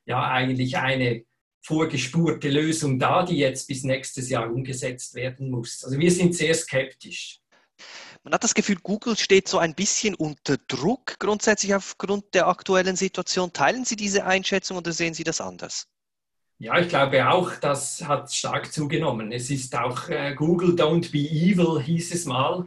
ja 0.05 0.23
eigentlich 0.31 0.77
eine 0.77 1.25
vorgespurte 1.61 2.49
Lösung 2.49 2.99
da, 2.99 3.25
die 3.25 3.39
jetzt 3.39 3.67
bis 3.67 3.83
nächstes 3.83 4.29
Jahr 4.29 4.49
umgesetzt 4.49 5.13
werden 5.13 5.51
muss. 5.51 5.83
Also 5.83 5.99
wir 5.99 6.09
sind 6.09 6.33
sehr 6.33 6.53
skeptisch. 6.53 7.41
Man 8.27 8.34
hat 8.34 8.43
das 8.43 8.55
Gefühl, 8.55 8.75
Google 8.84 9.15
steht 9.15 9.48
so 9.48 9.57
ein 9.57 9.74
bisschen 9.74 10.13
unter 10.13 10.57
Druck 10.67 11.17
grundsätzlich 11.17 11.74
aufgrund 11.74 12.34
der 12.34 12.50
aktuellen 12.50 12.98
Situation. 12.98 13.53
Teilen 13.53 13.86
Sie 13.86 13.96
diese 13.96 14.25
Einschätzung 14.25 14.75
oder 14.75 14.91
sehen 14.91 15.13
Sie 15.13 15.24
das 15.24 15.39
anders? 15.39 15.88
Ja, 16.60 16.77
ich 16.77 16.89
glaube 16.89 17.25
auch, 17.29 17.55
das 17.55 18.03
hat 18.05 18.34
stark 18.34 18.74
zugenommen. 18.74 19.31
Es 19.31 19.50
ist 19.50 19.74
auch 19.77 20.10
äh, 20.10 20.36
Google 20.36 20.75
Don't 20.75 21.10
Be 21.10 21.19
Evil, 21.19 21.81
hieß 21.81 22.15
es 22.15 22.25
mal. 22.25 22.65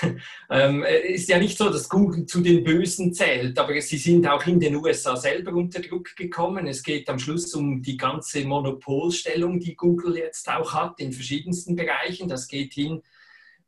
ähm, 0.48 0.84
ist 0.84 1.28
ja 1.28 1.40
nicht 1.40 1.58
so, 1.58 1.70
dass 1.70 1.88
Google 1.88 2.26
zu 2.26 2.40
den 2.40 2.62
Bösen 2.62 3.12
zählt, 3.12 3.58
aber 3.58 3.80
sie 3.80 3.98
sind 3.98 4.28
auch 4.28 4.46
in 4.46 4.60
den 4.60 4.76
USA 4.76 5.16
selber 5.16 5.52
unter 5.54 5.80
Druck 5.80 6.14
gekommen. 6.14 6.68
Es 6.68 6.84
geht 6.84 7.08
am 7.08 7.18
Schluss 7.18 7.52
um 7.56 7.82
die 7.82 7.96
ganze 7.96 8.44
Monopolstellung, 8.44 9.58
die 9.58 9.74
Google 9.74 10.18
jetzt 10.18 10.48
auch 10.48 10.72
hat 10.72 11.00
in 11.00 11.12
verschiedensten 11.12 11.74
Bereichen. 11.74 12.28
Das 12.28 12.46
geht 12.46 12.74
hin 12.74 13.02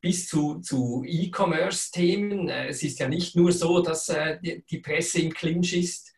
bis 0.02 0.26
zu, 0.28 0.60
zu 0.60 1.02
E-Commerce-Themen. 1.06 2.50
Äh, 2.50 2.68
es 2.68 2.82
ist 2.82 2.98
ja 2.98 3.08
nicht 3.08 3.34
nur 3.34 3.52
so, 3.52 3.80
dass 3.80 4.10
äh, 4.10 4.38
die 4.42 4.78
Presse 4.78 5.22
im 5.22 5.32
Clinch 5.32 5.72
ist. 5.72 6.12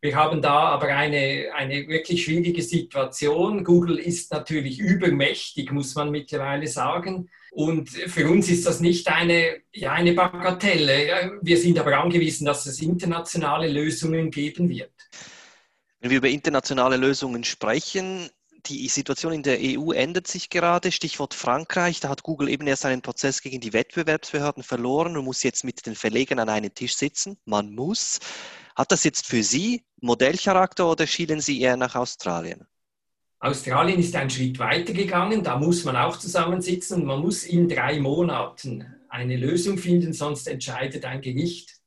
Wir 0.00 0.14
haben 0.14 0.42
da 0.42 0.68
aber 0.68 0.88
eine, 0.88 1.48
eine 1.54 1.88
wirklich 1.88 2.24
schwierige 2.24 2.62
Situation. 2.62 3.64
Google 3.64 3.98
ist 3.98 4.30
natürlich 4.30 4.78
übermächtig, 4.78 5.72
muss 5.72 5.94
man 5.94 6.10
mittlerweile 6.10 6.68
sagen. 6.68 7.28
Und 7.50 7.88
für 7.88 8.28
uns 8.28 8.48
ist 8.48 8.66
das 8.66 8.80
nicht 8.80 9.08
eine, 9.08 9.56
ja, 9.72 9.92
eine 9.92 10.12
Bagatelle. 10.12 11.38
Wir 11.42 11.56
sind 11.56 11.78
aber 11.80 11.98
angewiesen, 11.98 12.44
dass 12.44 12.66
es 12.66 12.80
internationale 12.80 13.68
Lösungen 13.68 14.30
geben 14.30 14.68
wird. 14.68 14.92
Wenn 16.00 16.10
wir 16.10 16.18
über 16.18 16.28
internationale 16.28 16.96
Lösungen 16.96 17.42
sprechen, 17.42 18.30
die 18.68 18.88
Situation 18.88 19.32
in 19.32 19.42
der 19.42 19.58
EU 19.60 19.92
ändert 19.92 20.26
sich 20.26 20.50
gerade. 20.50 20.92
Stichwort 20.92 21.34
Frankreich. 21.34 22.00
Da 22.00 22.08
hat 22.08 22.22
Google 22.22 22.48
eben 22.48 22.66
erst 22.66 22.84
einen 22.84 23.02
Prozess 23.02 23.40
gegen 23.42 23.60
die 23.60 23.72
Wettbewerbsbehörden 23.72 24.62
verloren 24.62 25.16
und 25.16 25.24
muss 25.24 25.42
jetzt 25.42 25.64
mit 25.64 25.86
den 25.86 25.94
Verlegern 25.94 26.38
an 26.38 26.48
einem 26.48 26.74
Tisch 26.74 26.96
sitzen. 26.96 27.38
Man 27.44 27.74
muss. 27.74 28.20
Hat 28.76 28.92
das 28.92 29.04
jetzt 29.04 29.26
für 29.26 29.42
Sie 29.42 29.84
Modellcharakter 30.00 30.90
oder 30.90 31.06
schielen 31.06 31.40
Sie 31.40 31.60
eher 31.60 31.76
nach 31.76 31.94
Australien? 31.94 32.66
Australien 33.40 34.00
ist 34.00 34.14
einen 34.16 34.30
Schritt 34.30 34.58
weiter 34.58 34.92
gegangen. 34.92 35.42
Da 35.42 35.58
muss 35.58 35.84
man 35.84 35.96
auch 35.96 36.18
zusammensitzen 36.18 37.04
man 37.04 37.20
muss 37.20 37.44
in 37.44 37.68
drei 37.68 38.00
Monaten 38.00 38.84
eine 39.08 39.36
Lösung 39.36 39.78
finden, 39.78 40.12
sonst 40.12 40.46
entscheidet 40.48 41.04
ein 41.04 41.22
Gericht 41.22 41.77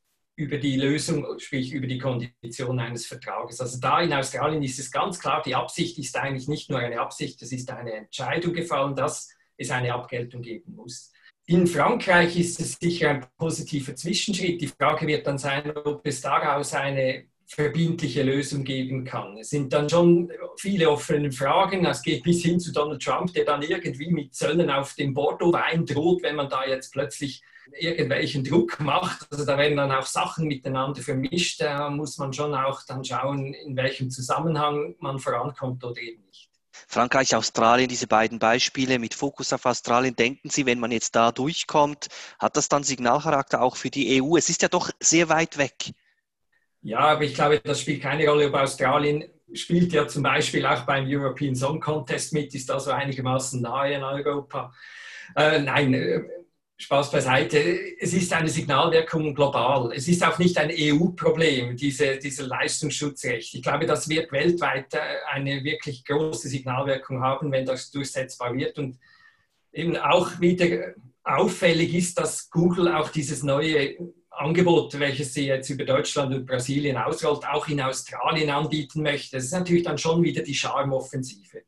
über 0.42 0.58
die 0.58 0.76
Lösung, 0.76 1.24
sprich 1.38 1.72
über 1.72 1.86
die 1.86 2.00
Kondition 2.00 2.80
eines 2.80 3.06
Vertrages. 3.06 3.62
Also 3.62 3.80
da 3.80 4.02
in 4.02 4.12
Australien 4.12 4.64
ist 4.64 4.80
es 4.80 4.92
ganz 4.92 5.20
klar, 5.20 5.44
die 5.46 5.54
Absicht 5.54 6.00
ist 6.00 6.18
eigentlich 6.18 6.48
nicht 6.48 6.68
nur 6.70 6.80
eine 6.80 7.00
Absicht, 7.00 7.40
es 7.44 7.52
ist 7.52 7.70
eine 7.70 7.94
Entscheidung 7.94 8.54
gefallen, 8.54 8.96
dass 8.96 9.30
es 9.56 9.70
eine 9.70 9.94
Abgeltung 9.94 10.42
geben 10.42 10.76
muss. 10.76 11.12
In 11.46 11.68
Frankreich 11.68 12.38
ist 12.40 12.60
es 12.60 12.78
sicher 12.82 13.10
ein 13.12 13.26
positiver 13.38 13.96
Zwischenschritt. 13.96 14.62
Die 14.62 14.68
Frage 14.68 15.06
wird 15.06 15.28
dann 15.28 15.38
sein, 15.38 15.70
ob 15.78 16.06
es 16.08 16.22
daraus 16.22 16.74
eine 16.74 17.26
verbindliche 17.46 18.24
Lösung 18.24 18.64
geben 18.64 19.04
kann. 19.04 19.38
Es 19.38 19.50
sind 19.50 19.74
dann 19.74 19.90
schon 19.90 20.32
viele 20.58 20.90
offene 20.90 21.32
Fragen. 21.32 21.86
Es 21.86 22.02
geht 22.02 22.24
bis 22.24 22.42
hin 22.42 22.60
zu 22.60 22.72
Donald 22.72 23.04
Trump, 23.04 23.34
der 23.34 23.46
dann 23.46 23.62
irgendwie 23.62 24.10
mit 24.10 24.34
Zöllen 24.34 24.72
auf 24.72 24.96
dem 24.96 25.14
Bordeaux-Wein 25.14 25.86
droht, 25.86 26.24
wenn 26.24 26.38
man 26.38 26.50
da 26.50 26.66
jetzt 26.66 26.94
plötzlich 26.94 27.44
irgendwelchen 27.80 28.44
Druck 28.44 28.80
macht. 28.80 29.28
Also 29.32 29.46
da 29.46 29.58
werden 29.58 29.78
dann 29.78 29.92
auch 29.92 30.06
Sachen 30.06 30.48
miteinander 30.48 31.02
vermischt. 31.02 31.62
Da 31.62 31.90
muss 31.90 32.18
man 32.18 32.34
schon 32.34 32.54
auch 32.54 32.82
dann 32.88 33.04
schauen, 33.04 33.54
in 33.54 33.76
welchem 33.76 34.10
Zusammenhang 34.10 34.96
man 35.00 35.20
vorankommt 35.20 35.84
oder 35.84 36.00
eben 36.02 36.24
nicht. 36.26 36.50
Frankreich, 36.88 37.36
Australien, 37.36 37.88
diese 37.88 38.08
beiden 38.08 38.40
Beispiele 38.40 39.00
mit 39.00 39.14
Fokus 39.14 39.54
auf 39.54 39.66
Australien. 39.66 40.16
Denken 40.16 40.50
Sie, 40.50 40.66
wenn 40.66 40.80
man 40.80 40.92
jetzt 40.92 41.16
da 41.16 41.32
durchkommt, 41.32 42.08
hat 42.40 42.58
das 42.58 42.70
dann 42.70 42.84
Signalcharakter 42.84 43.62
auch 43.62 43.76
für 43.76 43.90
die 43.90 44.22
EU? 44.22 44.36
Es 44.36 44.50
ist 44.50 44.62
ja 44.62 44.68
doch 44.68 44.92
sehr 45.00 45.30
weit 45.30 45.58
weg. 45.58 45.94
Ja, 46.82 47.00
aber 47.00 47.24
ich 47.24 47.36
glaube, 47.36 47.62
das 47.64 47.82
spielt 47.82 48.02
keine 48.02 48.28
Rolle, 48.28 48.48
ob 48.48 48.56
Australien 48.56 49.24
spielt 49.54 49.94
ja 49.94 50.08
zum 50.08 50.24
Beispiel 50.24 50.66
auch 50.66 50.82
beim 50.82 51.06
European 51.08 51.56
Song 51.56 51.80
Contest 51.80 52.34
mit, 52.34 52.54
ist 52.56 52.72
also 52.72 52.92
einigermaßen 52.92 53.62
nahe 53.62 53.94
in 53.94 54.04
Europa. 54.04 54.74
Äh, 55.36 55.60
nein, 55.60 55.94
äh, 55.94 56.24
Spaß 56.82 57.12
beiseite. 57.12 57.60
Es 58.00 58.14
ist 58.14 58.34
eine 58.34 58.50
Signalwirkung 58.50 59.36
global. 59.36 59.92
Es 59.94 60.08
ist 60.08 60.26
auch 60.26 60.40
nicht 60.40 60.58
ein 60.58 60.72
EU-Problem, 60.74 61.76
diese, 61.76 62.18
dieser 62.18 62.48
Leistungsschutzrecht. 62.48 63.54
Ich 63.54 63.62
glaube, 63.62 63.86
das 63.86 64.10
wird 64.10 64.32
weltweit 64.32 64.94
äh, 64.94 65.00
eine 65.32 65.64
wirklich 65.64 66.04
große 66.04 66.50
Signalwirkung 66.50 67.22
haben, 67.22 67.52
wenn 67.52 67.66
das 67.66 67.92
durchsetzbar 67.92 68.56
wird. 68.56 68.80
Und 68.80 68.98
eben 69.72 69.96
auch 69.96 70.40
wieder 70.40 70.96
auffällig 71.24 71.94
ist, 71.94 72.18
dass 72.18 72.50
Google 72.50 72.88
auch 72.88 73.10
dieses 73.10 73.44
neue 73.44 73.96
Angebot, 74.32 75.00
welches 75.00 75.34
sie 75.34 75.46
jetzt 75.46 75.70
über 75.70 75.86
Deutschland 75.86 76.34
und 76.34 76.48
Brasilien 76.48 76.98
ausrollt, 76.98 77.46
auch 77.48 77.68
in 77.68 77.82
Australien 77.82 78.50
anbieten 78.50 79.04
möchte. 79.04 79.38
Das 79.38 79.46
ist 79.46 79.52
natürlich 79.52 79.84
dann 79.84 80.00
schon 80.00 80.24
wieder 80.24 80.42
die 80.42 80.56
Charmoffensive. 80.56 81.64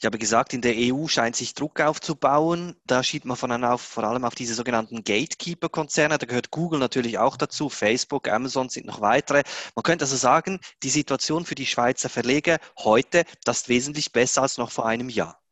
Ich 0.00 0.06
habe 0.06 0.16
gesagt, 0.16 0.54
in 0.54 0.60
der 0.60 0.74
EU 0.76 1.08
scheint 1.08 1.34
sich 1.34 1.54
Druck 1.54 1.80
aufzubauen. 1.80 2.76
Da 2.86 3.02
schied 3.02 3.24
man 3.24 3.36
von 3.36 3.64
auf, 3.64 3.80
vor 3.80 4.04
allem 4.04 4.24
auf 4.24 4.36
diese 4.36 4.54
sogenannten 4.54 5.02
Gatekeeper-Konzerne. 5.02 6.18
Da 6.18 6.26
gehört 6.26 6.52
Google 6.52 6.78
natürlich 6.78 7.18
auch 7.18 7.36
dazu. 7.36 7.68
Facebook, 7.68 8.28
Amazon 8.28 8.68
sind 8.68 8.86
noch 8.86 9.00
weitere. 9.00 9.42
Man 9.74 9.82
könnte 9.82 10.04
also 10.04 10.16
sagen, 10.16 10.60
die 10.84 10.90
Situation 10.90 11.44
für 11.44 11.56
die 11.56 11.66
Schweizer 11.66 12.08
Verleger 12.08 12.58
heute, 12.78 13.24
das 13.44 13.62
ist 13.62 13.68
wesentlich 13.68 14.12
besser 14.12 14.42
als 14.42 14.56
noch 14.56 14.70
vor 14.70 14.86
einem 14.86 15.08
Jahr. 15.08 15.42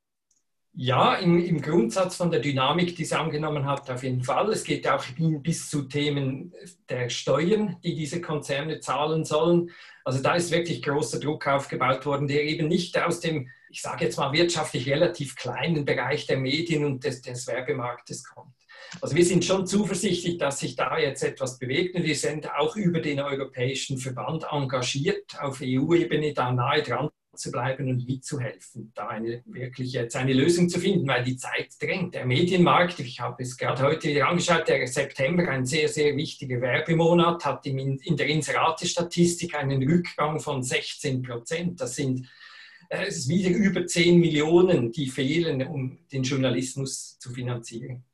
Ja, 0.78 1.16
im, 1.16 1.42
im, 1.42 1.60
Grundsatz 1.62 2.16
von 2.16 2.30
der 2.30 2.40
Dynamik, 2.40 2.94
die 2.94 3.02
es 3.02 3.12
angenommen 3.14 3.64
hat, 3.64 3.90
auf 3.90 4.02
jeden 4.04 4.22
Fall. 4.22 4.50
Es 4.50 4.62
geht 4.62 4.86
auch 4.86 5.02
bis 5.42 5.70
zu 5.70 5.84
Themen 5.88 6.52
der 6.88 7.08
Steuern, 7.08 7.78
die 7.82 7.94
diese 7.96 8.20
Konzerne 8.20 8.78
zahlen 8.78 9.24
sollen. 9.24 9.70
Also 10.04 10.22
da 10.22 10.34
ist 10.34 10.52
wirklich 10.52 10.82
großer 10.82 11.18
Druck 11.18 11.48
aufgebaut 11.48 12.04
worden, 12.04 12.28
der 12.28 12.44
eben 12.44 12.68
nicht 12.68 12.96
aus 12.98 13.20
dem, 13.20 13.48
ich 13.76 13.82
sage 13.82 14.06
jetzt 14.06 14.16
mal 14.16 14.32
wirtschaftlich 14.32 14.88
relativ 14.88 15.36
kleinen 15.36 15.84
Bereich 15.84 16.26
der 16.26 16.38
Medien 16.38 16.86
und 16.86 17.04
des, 17.04 17.20
des 17.20 17.46
Werbemarktes 17.46 18.24
kommt. 18.24 18.54
Also 19.02 19.14
wir 19.14 19.24
sind 19.24 19.44
schon 19.44 19.66
zuversichtlich, 19.66 20.38
dass 20.38 20.60
sich 20.60 20.76
da 20.76 20.96
jetzt 20.96 21.22
etwas 21.22 21.58
bewegt 21.58 21.94
und 21.94 22.04
wir 22.04 22.14
sind 22.14 22.50
auch 22.54 22.74
über 22.76 23.00
den 23.00 23.20
Europäischen 23.20 23.98
Verband 23.98 24.46
engagiert, 24.50 25.38
auf 25.40 25.60
EU-Ebene 25.62 26.32
da 26.32 26.52
nahe 26.52 26.82
dran 26.82 27.10
zu 27.34 27.50
bleiben 27.50 27.90
und 27.90 28.08
mitzuhelfen, 28.08 28.92
da 28.94 29.08
eine, 29.08 29.42
wirklich 29.44 29.92
jetzt 29.92 30.16
eine 30.16 30.32
Lösung 30.32 30.70
zu 30.70 30.80
finden, 30.80 31.06
weil 31.06 31.22
die 31.22 31.36
Zeit 31.36 31.68
drängt. 31.78 32.14
Der 32.14 32.24
Medienmarkt, 32.24 32.98
ich 33.00 33.20
habe 33.20 33.42
es 33.42 33.58
gerade 33.58 33.82
heute 33.82 34.08
wieder 34.08 34.28
angeschaut, 34.28 34.68
der 34.68 34.86
September, 34.86 35.46
ein 35.50 35.66
sehr, 35.66 35.90
sehr 35.90 36.16
wichtiger 36.16 36.62
Werbemonat, 36.62 37.44
hat 37.44 37.66
in 37.66 37.98
der 38.16 38.26
Inserate-Statistik 38.26 39.54
einen 39.54 39.86
Rückgang 39.86 40.40
von 40.40 40.62
16 40.62 41.20
Prozent. 41.20 41.78
Das 41.78 41.96
sind 41.96 42.26
es 42.88 43.18
ist 43.18 43.28
wieder 43.28 43.50
über 43.50 43.86
10 43.86 44.18
Millionen, 44.18 44.92
die 44.92 45.08
fehlen, 45.08 45.66
um 45.66 45.98
den 46.12 46.22
Journalismus 46.22 47.18
zu 47.18 47.30
finanzieren 47.30 48.04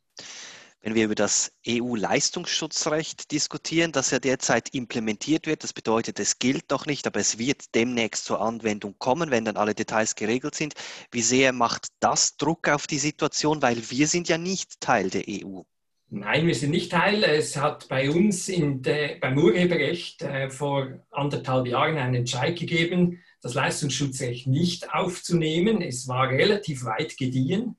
wenn 0.82 0.94
wir 0.96 1.04
über 1.04 1.14
das 1.14 1.52
EU-Leistungsschutzrecht 1.66 3.30
diskutieren, 3.30 3.92
das 3.92 4.10
ja 4.10 4.18
derzeit 4.18 4.74
implementiert 4.74 5.46
wird. 5.46 5.62
Das 5.62 5.72
bedeutet, 5.72 6.18
es 6.18 6.38
gilt 6.38 6.70
noch 6.70 6.86
nicht, 6.86 7.06
aber 7.06 7.20
es 7.20 7.38
wird 7.38 7.74
demnächst 7.74 8.24
zur 8.24 8.40
Anwendung 8.40 8.96
kommen, 8.98 9.30
wenn 9.30 9.44
dann 9.44 9.56
alle 9.56 9.74
Details 9.74 10.16
geregelt 10.16 10.56
sind. 10.56 10.74
Wie 11.12 11.22
sehr 11.22 11.52
macht 11.52 11.88
das 12.00 12.36
Druck 12.36 12.68
auf 12.68 12.86
die 12.86 12.98
Situation, 12.98 13.62
weil 13.62 13.78
wir 13.90 14.08
sind 14.08 14.28
ja 14.28 14.38
nicht 14.38 14.80
Teil 14.80 15.08
der 15.08 15.22
EU? 15.28 15.62
Nein, 16.10 16.46
wir 16.46 16.54
sind 16.54 16.70
nicht 16.70 16.90
Teil. 16.90 17.22
Es 17.24 17.56
hat 17.56 17.88
bei 17.88 18.10
uns 18.10 18.46
der, 18.46 19.16
beim 19.20 19.38
Urheberrecht 19.38 20.22
äh, 20.22 20.50
vor 20.50 21.00
anderthalb 21.10 21.66
Jahren 21.68 21.96
einen 21.96 22.16
Entscheid 22.16 22.58
gegeben, 22.58 23.22
das 23.42 23.54
Leistungsschutzrecht 23.54 24.46
nicht 24.46 24.94
aufzunehmen. 24.94 25.82
Es 25.82 26.08
war 26.08 26.30
relativ 26.30 26.84
weit 26.84 27.16
gediehen. 27.18 27.76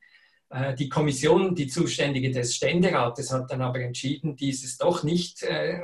Äh, 0.50 0.76
die 0.76 0.90
Kommission, 0.90 1.56
die 1.56 1.68
zuständige 1.68 2.32
des 2.32 2.56
Ständerates, 2.56 3.32
hat 3.32 3.50
dann 3.50 3.62
aber 3.62 3.80
entschieden, 3.80 4.36
dieses 4.36 4.78
doch 4.78 5.04
nicht 5.04 5.42
äh, 5.42 5.80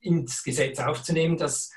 ins 0.00 0.42
Gesetz 0.42 0.78
aufzunehmen. 0.78 1.36
Das 1.36 1.72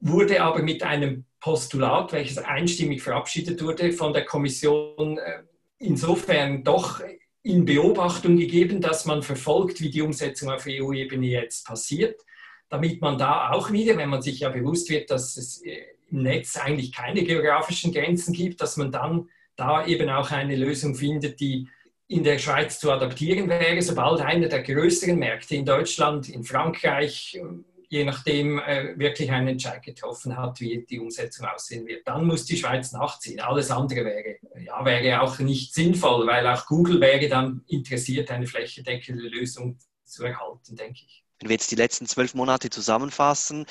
wurde 0.00 0.40
aber 0.42 0.62
mit 0.62 0.82
einem 0.82 1.26
Postulat, 1.40 2.12
welches 2.12 2.38
einstimmig 2.38 3.02
verabschiedet 3.02 3.62
wurde, 3.62 3.92
von 3.92 4.12
der 4.12 4.24
Kommission 4.24 5.18
äh, 5.18 5.42
insofern 5.78 6.62
doch 6.62 7.02
in 7.42 7.66
Beobachtung 7.66 8.38
gegeben, 8.38 8.80
dass 8.80 9.04
man 9.04 9.22
verfolgt, 9.22 9.80
wie 9.80 9.90
die 9.90 10.00
Umsetzung 10.00 10.50
auf 10.50 10.64
EU-Ebene 10.66 11.26
jetzt 11.26 11.66
passiert, 11.66 12.22
damit 12.68 13.00
man 13.00 13.18
da 13.18 13.50
auch 13.50 13.70
wieder, 13.70 13.96
wenn 13.96 14.08
man 14.08 14.22
sich 14.22 14.40
ja 14.40 14.48
bewusst 14.48 14.90
wird, 14.90 15.10
dass 15.10 15.36
es 15.36 15.62
im 16.10 16.22
Netz 16.22 16.56
eigentlich 16.56 16.92
keine 16.92 17.22
geografischen 17.22 17.92
Grenzen 17.92 18.32
gibt, 18.32 18.60
dass 18.60 18.76
man 18.76 18.90
dann 18.90 19.28
da 19.56 19.86
eben 19.86 20.10
auch 20.10 20.30
eine 20.30 20.56
Lösung 20.56 20.94
findet, 20.94 21.40
die 21.40 21.68
in 22.06 22.22
der 22.22 22.38
Schweiz 22.38 22.78
zu 22.78 22.92
adaptieren 22.92 23.48
wäre, 23.48 23.80
sobald 23.80 24.20
einer 24.20 24.48
der 24.48 24.62
größeren 24.62 25.18
Märkte 25.18 25.56
in 25.56 25.64
Deutschland, 25.64 26.28
in 26.28 26.44
Frankreich, 26.44 27.40
je 27.88 28.04
nachdem 28.04 28.58
äh, 28.58 28.98
wirklich 28.98 29.30
einen 29.30 29.48
Entscheid 29.48 29.82
getroffen 29.82 30.36
hat, 30.36 30.60
wie 30.60 30.84
die 30.84 30.98
Umsetzung 30.98 31.46
aussehen 31.46 31.86
wird. 31.86 32.06
Dann 32.06 32.26
muss 32.26 32.44
die 32.44 32.56
Schweiz 32.56 32.92
nachziehen. 32.92 33.40
Alles 33.40 33.70
andere 33.70 34.04
wäre, 34.04 34.36
ja, 34.64 34.84
wäre 34.84 35.22
auch 35.22 35.38
nicht 35.38 35.74
sinnvoll, 35.74 36.26
weil 36.26 36.46
auch 36.46 36.66
Google 36.66 37.00
wäre 37.00 37.28
dann 37.28 37.62
interessiert, 37.68 38.30
eine 38.30 38.46
flächendeckende 38.46 39.28
Lösung 39.28 39.78
zu 40.02 40.24
erhalten, 40.24 40.76
denke 40.76 41.02
ich. 41.06 41.23
Wenn 41.40 41.48
wir 41.48 41.54
jetzt 41.54 41.70
die 41.70 41.76
letzten 41.76 42.06
zwölf 42.06 42.34
Monate 42.34 42.70
zusammenfassen, 42.70 43.66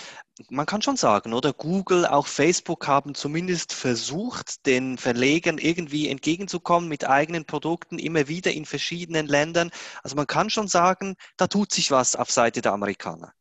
man 0.50 0.66
kann 0.66 0.82
schon 0.82 0.98
sagen, 0.98 1.34
oder 1.34 1.54
Google, 1.54 2.06
auch 2.06 2.28
Facebook 2.28 2.88
haben 2.88 3.16
zumindest 3.16 3.74
versucht, 3.74 4.66
den 4.66 4.98
Verlegern 4.98 5.58
irgendwie 5.58 6.10
entgegenzukommen 6.10 6.90
mit 6.90 7.08
eigenen 7.08 7.46
Produkten, 7.46 8.00
immer 8.00 8.28
wieder 8.28 8.52
in 8.52 8.66
verschiedenen 8.66 9.28
Ländern. 9.28 9.72
Also 10.04 10.16
man 10.16 10.28
kann 10.28 10.50
schon 10.50 10.68
sagen, 10.68 11.16
da 11.38 11.48
tut 11.48 11.72
sich 11.72 11.92
was 11.92 12.16
auf 12.16 12.32
Seite 12.32 12.62
der 12.62 12.74
Amerikaner. 12.74 13.34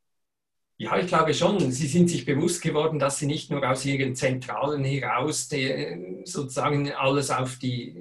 Ja, 0.78 0.98
ich 0.98 1.06
glaube 1.06 1.32
schon. 1.32 1.70
Sie 1.70 1.86
sind 1.86 2.08
sich 2.10 2.24
bewusst 2.24 2.60
geworden, 2.60 2.98
dass 2.98 3.18
sie 3.18 3.26
nicht 3.26 3.50
nur 3.50 3.68
aus 3.68 3.84
ihren 3.84 4.16
Zentralen 4.16 4.82
heraus 4.84 5.48
die, 5.48 6.22
sozusagen 6.24 6.90
alles 6.92 7.30
auf 7.30 7.56
die, 7.58 7.96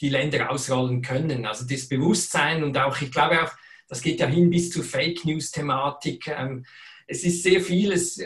die 0.00 0.08
Länder 0.08 0.50
ausrollen 0.50 1.00
können. 1.00 1.46
Also 1.46 1.64
das 1.64 1.88
Bewusstsein 1.88 2.64
und 2.64 2.76
auch, 2.76 3.00
ich 3.00 3.12
glaube 3.12 3.42
auch, 3.42 3.52
das 3.88 4.02
geht 4.02 4.20
ja 4.20 4.26
hin 4.26 4.50
bis 4.50 4.70
zur 4.70 4.84
Fake 4.84 5.24
News-Thematik. 5.24 6.28
Ähm, 6.28 6.64
es 7.06 7.24
ist 7.24 7.42
sehr 7.42 7.60
vieles, 7.60 8.20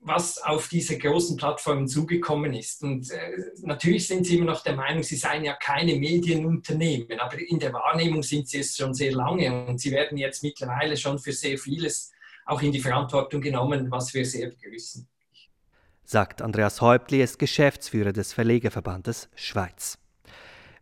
was 0.00 0.38
auf 0.38 0.68
diese 0.68 0.96
großen 0.96 1.36
Plattformen 1.36 1.88
zugekommen 1.88 2.54
ist. 2.54 2.82
Und 2.82 3.10
äh, 3.10 3.32
natürlich 3.62 4.06
sind 4.06 4.24
sie 4.24 4.36
immer 4.36 4.46
noch 4.46 4.62
der 4.62 4.76
Meinung, 4.76 5.02
sie 5.02 5.16
seien 5.16 5.44
ja 5.44 5.54
keine 5.54 5.96
Medienunternehmen, 5.96 7.18
aber 7.18 7.38
in 7.38 7.58
der 7.58 7.72
Wahrnehmung 7.72 8.22
sind 8.22 8.48
sie 8.48 8.60
es 8.60 8.76
schon 8.76 8.94
sehr 8.94 9.12
lange 9.12 9.66
und 9.66 9.80
sie 9.80 9.90
werden 9.90 10.16
jetzt 10.16 10.44
mittlerweile 10.44 10.96
schon 10.96 11.18
für 11.18 11.32
sehr 11.32 11.58
vieles 11.58 12.12
auch 12.46 12.62
in 12.62 12.70
die 12.70 12.80
Verantwortung 12.80 13.40
genommen, 13.40 13.90
was 13.90 14.14
wir 14.14 14.24
sehr 14.24 14.50
begrüßen. 14.50 15.08
Sagt 16.04 16.40
Andreas 16.40 16.80
Häuptli, 16.80 17.20
ist 17.20 17.40
Geschäftsführer 17.40 18.12
des 18.12 18.32
Verlegerverbandes 18.32 19.28
Schweiz. 19.34 19.98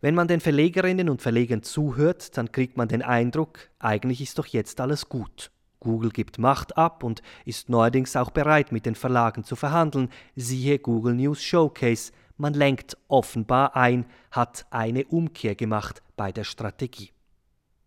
Wenn 0.05 0.13
man 0.13 0.27
den 0.27 0.39
Verlegerinnen 0.39 1.09
und 1.09 1.23
Verlegern 1.23 1.63
zuhört, 1.63 2.37
dann 2.37 2.51
kriegt 2.51 2.77
man 2.77 2.87
den 2.87 3.01
Eindruck, 3.01 3.71
eigentlich 3.79 4.21
ist 4.21 4.37
doch 4.37 4.45
jetzt 4.45 4.79
alles 4.79 5.09
gut. 5.09 5.49
Google 5.79 6.11
gibt 6.11 6.37
Macht 6.37 6.77
ab 6.77 7.01
und 7.03 7.23
ist 7.43 7.69
neuerdings 7.69 8.15
auch 8.15 8.29
bereit, 8.29 8.71
mit 8.71 8.85
den 8.85 8.93
Verlagen 8.93 9.43
zu 9.43 9.55
verhandeln. 9.55 10.09
Siehe 10.35 10.77
Google 10.77 11.15
News 11.15 11.41
Showcase. 11.41 12.11
Man 12.37 12.53
lenkt 12.53 12.95
offenbar 13.07 13.75
ein, 13.75 14.05
hat 14.29 14.67
eine 14.69 15.05
Umkehr 15.05 15.55
gemacht 15.55 16.03
bei 16.15 16.31
der 16.31 16.43
Strategie. 16.43 17.09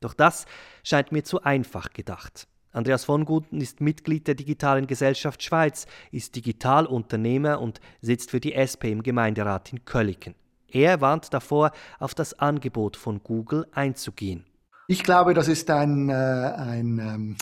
Doch 0.00 0.12
das 0.12 0.46
scheint 0.82 1.12
mir 1.12 1.22
zu 1.22 1.44
einfach 1.44 1.92
gedacht. 1.92 2.48
Andreas 2.72 3.04
von 3.04 3.26
Guten 3.26 3.60
ist 3.60 3.80
Mitglied 3.80 4.26
der 4.26 4.34
Digitalen 4.34 4.88
Gesellschaft 4.88 5.40
Schweiz, 5.40 5.86
ist 6.10 6.34
Digitalunternehmer 6.34 7.60
und 7.60 7.78
sitzt 8.00 8.32
für 8.32 8.40
die 8.40 8.54
SP 8.58 8.90
im 8.90 9.04
Gemeinderat 9.04 9.72
in 9.72 9.84
Kölliken. 9.84 10.34
Er 10.70 11.00
warnt 11.00 11.32
davor, 11.32 11.72
auf 11.98 12.14
das 12.14 12.38
Angebot 12.38 12.96
von 12.96 13.22
Google 13.22 13.66
einzugehen. 13.72 14.44
Ich 14.86 15.02
glaube, 15.02 15.34
das 15.34 15.48
ist 15.48 15.70
ein, 15.70 16.08
äh, 16.08 16.12
ein 16.12 16.98
ähm 16.98 17.36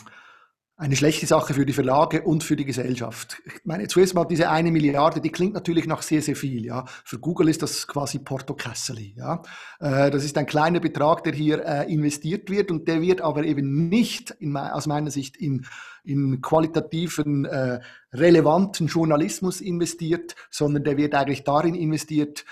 eine 0.78 0.94
schlechte 0.94 1.24
Sache 1.24 1.54
für 1.54 1.64
die 1.64 1.72
Verlage 1.72 2.22
und 2.22 2.44
für 2.44 2.54
die 2.54 2.66
Gesellschaft. 2.66 3.40
Ich 3.46 3.64
meine, 3.64 3.88
zuerst 3.88 4.14
mal 4.14 4.26
diese 4.26 4.50
eine 4.50 4.70
Milliarde, 4.70 5.22
die 5.22 5.30
klingt 5.30 5.54
natürlich 5.54 5.86
nach 5.86 6.02
sehr, 6.02 6.20
sehr 6.20 6.36
viel. 6.36 6.66
Ja. 6.66 6.84
Für 7.02 7.18
Google 7.18 7.48
ist 7.48 7.62
das 7.62 7.86
quasi 7.86 8.18
Porto 8.18 8.52
Casseli. 8.52 9.14
Ja. 9.16 9.40
Äh, 9.80 10.10
das 10.10 10.22
ist 10.22 10.36
ein 10.36 10.44
kleiner 10.44 10.80
Betrag, 10.80 11.24
der 11.24 11.32
hier 11.32 11.64
äh, 11.64 11.90
investiert 11.90 12.50
wird 12.50 12.70
und 12.70 12.86
der 12.88 13.00
wird 13.00 13.22
aber 13.22 13.44
eben 13.44 13.88
nicht 13.88 14.32
in, 14.32 14.54
aus 14.54 14.86
meiner 14.86 15.10
Sicht 15.10 15.38
in, 15.38 15.64
in 16.04 16.42
qualitativen, 16.42 17.46
äh, 17.46 17.80
relevanten 18.12 18.86
Journalismus 18.86 19.62
investiert, 19.62 20.34
sondern 20.50 20.84
der 20.84 20.98
wird 20.98 21.14
eigentlich 21.14 21.44
darin 21.44 21.74
investiert, 21.74 22.44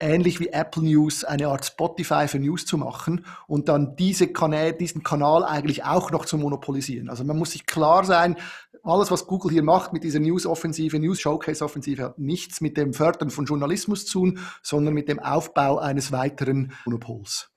ähnlich 0.00 0.40
wie 0.40 0.48
Apple 0.48 0.82
News 0.82 1.24
eine 1.24 1.48
Art 1.48 1.64
Spotify 1.64 2.26
für 2.26 2.38
News 2.38 2.66
zu 2.66 2.78
machen 2.78 3.24
und 3.46 3.68
dann 3.68 3.94
diese 3.96 4.28
Kanäle, 4.28 4.72
diesen 4.72 5.02
Kanal 5.02 5.44
eigentlich 5.44 5.84
auch 5.84 6.10
noch 6.10 6.24
zu 6.24 6.38
monopolisieren. 6.38 7.08
Also 7.08 7.22
man 7.24 7.38
muss 7.38 7.52
sich 7.52 7.66
klar 7.66 8.04
sein, 8.04 8.36
alles, 8.82 9.10
was 9.10 9.26
Google 9.26 9.52
hier 9.52 9.62
macht 9.62 9.92
mit 9.92 10.04
dieser 10.04 10.20
News-Offensive, 10.20 10.98
News-Showcase-Offensive, 10.98 12.02
hat 12.02 12.18
nichts 12.18 12.60
mit 12.60 12.78
dem 12.78 12.94
Fördern 12.94 13.30
von 13.30 13.44
Journalismus 13.44 14.06
zu 14.06 14.20
tun, 14.20 14.38
sondern 14.62 14.94
mit 14.94 15.08
dem 15.08 15.18
Aufbau 15.18 15.78
eines 15.78 16.12
weiteren 16.12 16.72
Monopols. 16.86 17.50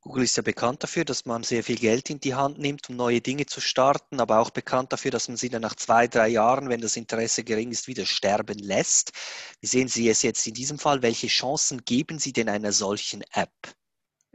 Google 0.00 0.24
ist 0.24 0.36
ja 0.36 0.42
bekannt 0.42 0.82
dafür, 0.82 1.04
dass 1.04 1.24
man 1.24 1.42
sehr 1.44 1.62
viel 1.62 1.76
Geld 1.76 2.10
in 2.10 2.18
die 2.20 2.34
Hand 2.34 2.58
nimmt, 2.58 2.88
um 2.88 2.96
neue 2.96 3.20
Dinge 3.20 3.46
zu 3.46 3.60
starten, 3.60 4.20
aber 4.20 4.38
auch 4.40 4.50
bekannt 4.50 4.92
dafür, 4.92 5.10
dass 5.10 5.28
man 5.28 5.36
sie 5.36 5.50
dann 5.50 5.62
nach 5.62 5.74
zwei, 5.76 6.08
drei 6.08 6.28
Jahren, 6.28 6.68
wenn 6.68 6.80
das 6.80 6.96
Interesse 6.96 7.44
gering 7.44 7.70
ist, 7.70 7.86
wieder 7.88 8.06
sterben 8.06 8.58
lässt. 8.58 9.12
Wie 9.60 9.66
sehen 9.66 9.88
Sie 9.88 10.08
es 10.08 10.22
jetzt 10.22 10.46
in 10.46 10.54
diesem 10.54 10.78
Fall? 10.78 11.02
Welche 11.02 11.28
Chancen 11.28 11.84
geben 11.84 12.18
Sie 12.18 12.32
denn 12.32 12.48
einer 12.48 12.72
solchen 12.72 13.22
App? 13.32 13.77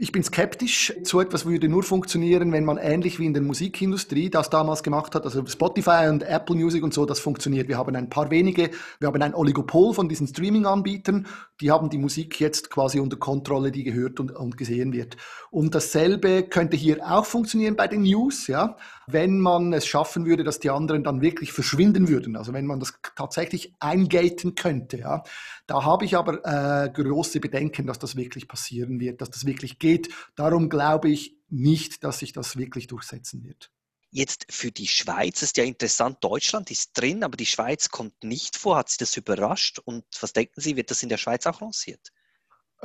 Ich 0.03 0.11
bin 0.11 0.21
skeptisch. 0.21 0.93
So 1.03 1.21
etwas 1.21 1.45
würde 1.45 1.69
nur 1.69 1.81
funktionieren, 1.81 2.51
wenn 2.51 2.65
man 2.65 2.77
ähnlich 2.77 3.19
wie 3.19 3.25
in 3.25 3.33
der 3.33 3.41
Musikindustrie 3.41 4.29
das 4.29 4.49
damals 4.49 4.83
gemacht 4.83 5.15
hat. 5.15 5.23
Also 5.23 5.45
Spotify 5.45 6.09
und 6.09 6.23
Apple 6.23 6.57
Music 6.57 6.83
und 6.83 6.93
so, 6.93 7.05
das 7.05 7.21
funktioniert. 7.21 7.69
Wir 7.69 7.77
haben 7.77 7.95
ein 7.95 8.09
paar 8.09 8.29
wenige, 8.29 8.71
wir 8.99 9.07
haben 9.07 9.21
ein 9.21 9.33
Oligopol 9.33 9.93
von 9.93 10.09
diesen 10.09 10.27
Streaming-Anbietern. 10.27 11.25
Die 11.61 11.71
haben 11.71 11.89
die 11.89 11.99
Musik 11.99 12.41
jetzt 12.41 12.69
quasi 12.69 12.99
unter 12.99 13.15
Kontrolle, 13.15 13.71
die 13.71 13.85
gehört 13.85 14.19
und, 14.19 14.33
und 14.33 14.57
gesehen 14.57 14.91
wird. 14.91 15.15
Und 15.51 15.73
dasselbe 15.73 16.43
könnte 16.43 16.75
hier 16.75 16.97
auch 17.09 17.25
funktionieren 17.25 17.77
bei 17.77 17.87
den 17.87 18.01
News, 18.01 18.47
ja. 18.47 18.75
Wenn 19.07 19.39
man 19.39 19.73
es 19.73 19.85
schaffen 19.85 20.25
würde, 20.25 20.43
dass 20.43 20.59
die 20.59 20.69
anderen 20.69 21.03
dann 21.03 21.21
wirklich 21.21 21.51
verschwinden 21.51 22.07
würden. 22.07 22.35
Also 22.35 22.53
wenn 22.53 22.65
man 22.65 22.79
das 22.79 22.93
tatsächlich 23.15 23.73
eingaten 23.79 24.55
könnte, 24.55 24.97
ja. 24.97 25.23
Da 25.67 25.83
habe 25.83 26.05
ich 26.05 26.15
aber 26.15 26.43
äh, 26.45 26.89
große 26.89 27.39
Bedenken, 27.39 27.87
dass 27.87 27.99
das 27.99 28.15
wirklich 28.15 28.47
passieren 28.47 28.99
wird, 28.99 29.21
dass 29.21 29.29
das 29.29 29.45
wirklich 29.45 29.79
geht. 29.79 30.09
Darum 30.35 30.69
glaube 30.69 31.09
ich 31.09 31.37
nicht, 31.49 32.03
dass 32.03 32.19
sich 32.19 32.33
das 32.33 32.57
wirklich 32.57 32.87
durchsetzen 32.87 33.43
wird. 33.43 33.71
Jetzt 34.15 34.45
für 34.51 34.71
die 34.71 34.87
Schweiz 34.87 35.41
ist 35.41 35.57
ja 35.57 35.63
interessant, 35.63 36.17
Deutschland 36.21 36.69
ist 36.69 36.91
drin, 36.93 37.23
aber 37.23 37.35
die 37.35 37.47
Schweiz 37.47 37.89
kommt 37.89 38.23
nicht 38.23 38.57
vor. 38.57 38.77
Hat 38.77 38.89
Sie 38.89 38.99
das 38.99 39.17
überrascht? 39.17 39.79
Und 39.79 40.05
was 40.21 40.33
denken 40.33 40.61
Sie, 40.61 40.75
wird 40.75 40.91
das 40.91 41.01
in 41.01 41.09
der 41.09 41.17
Schweiz 41.17 41.47
auch 41.47 41.61
lanciert? 41.61 42.11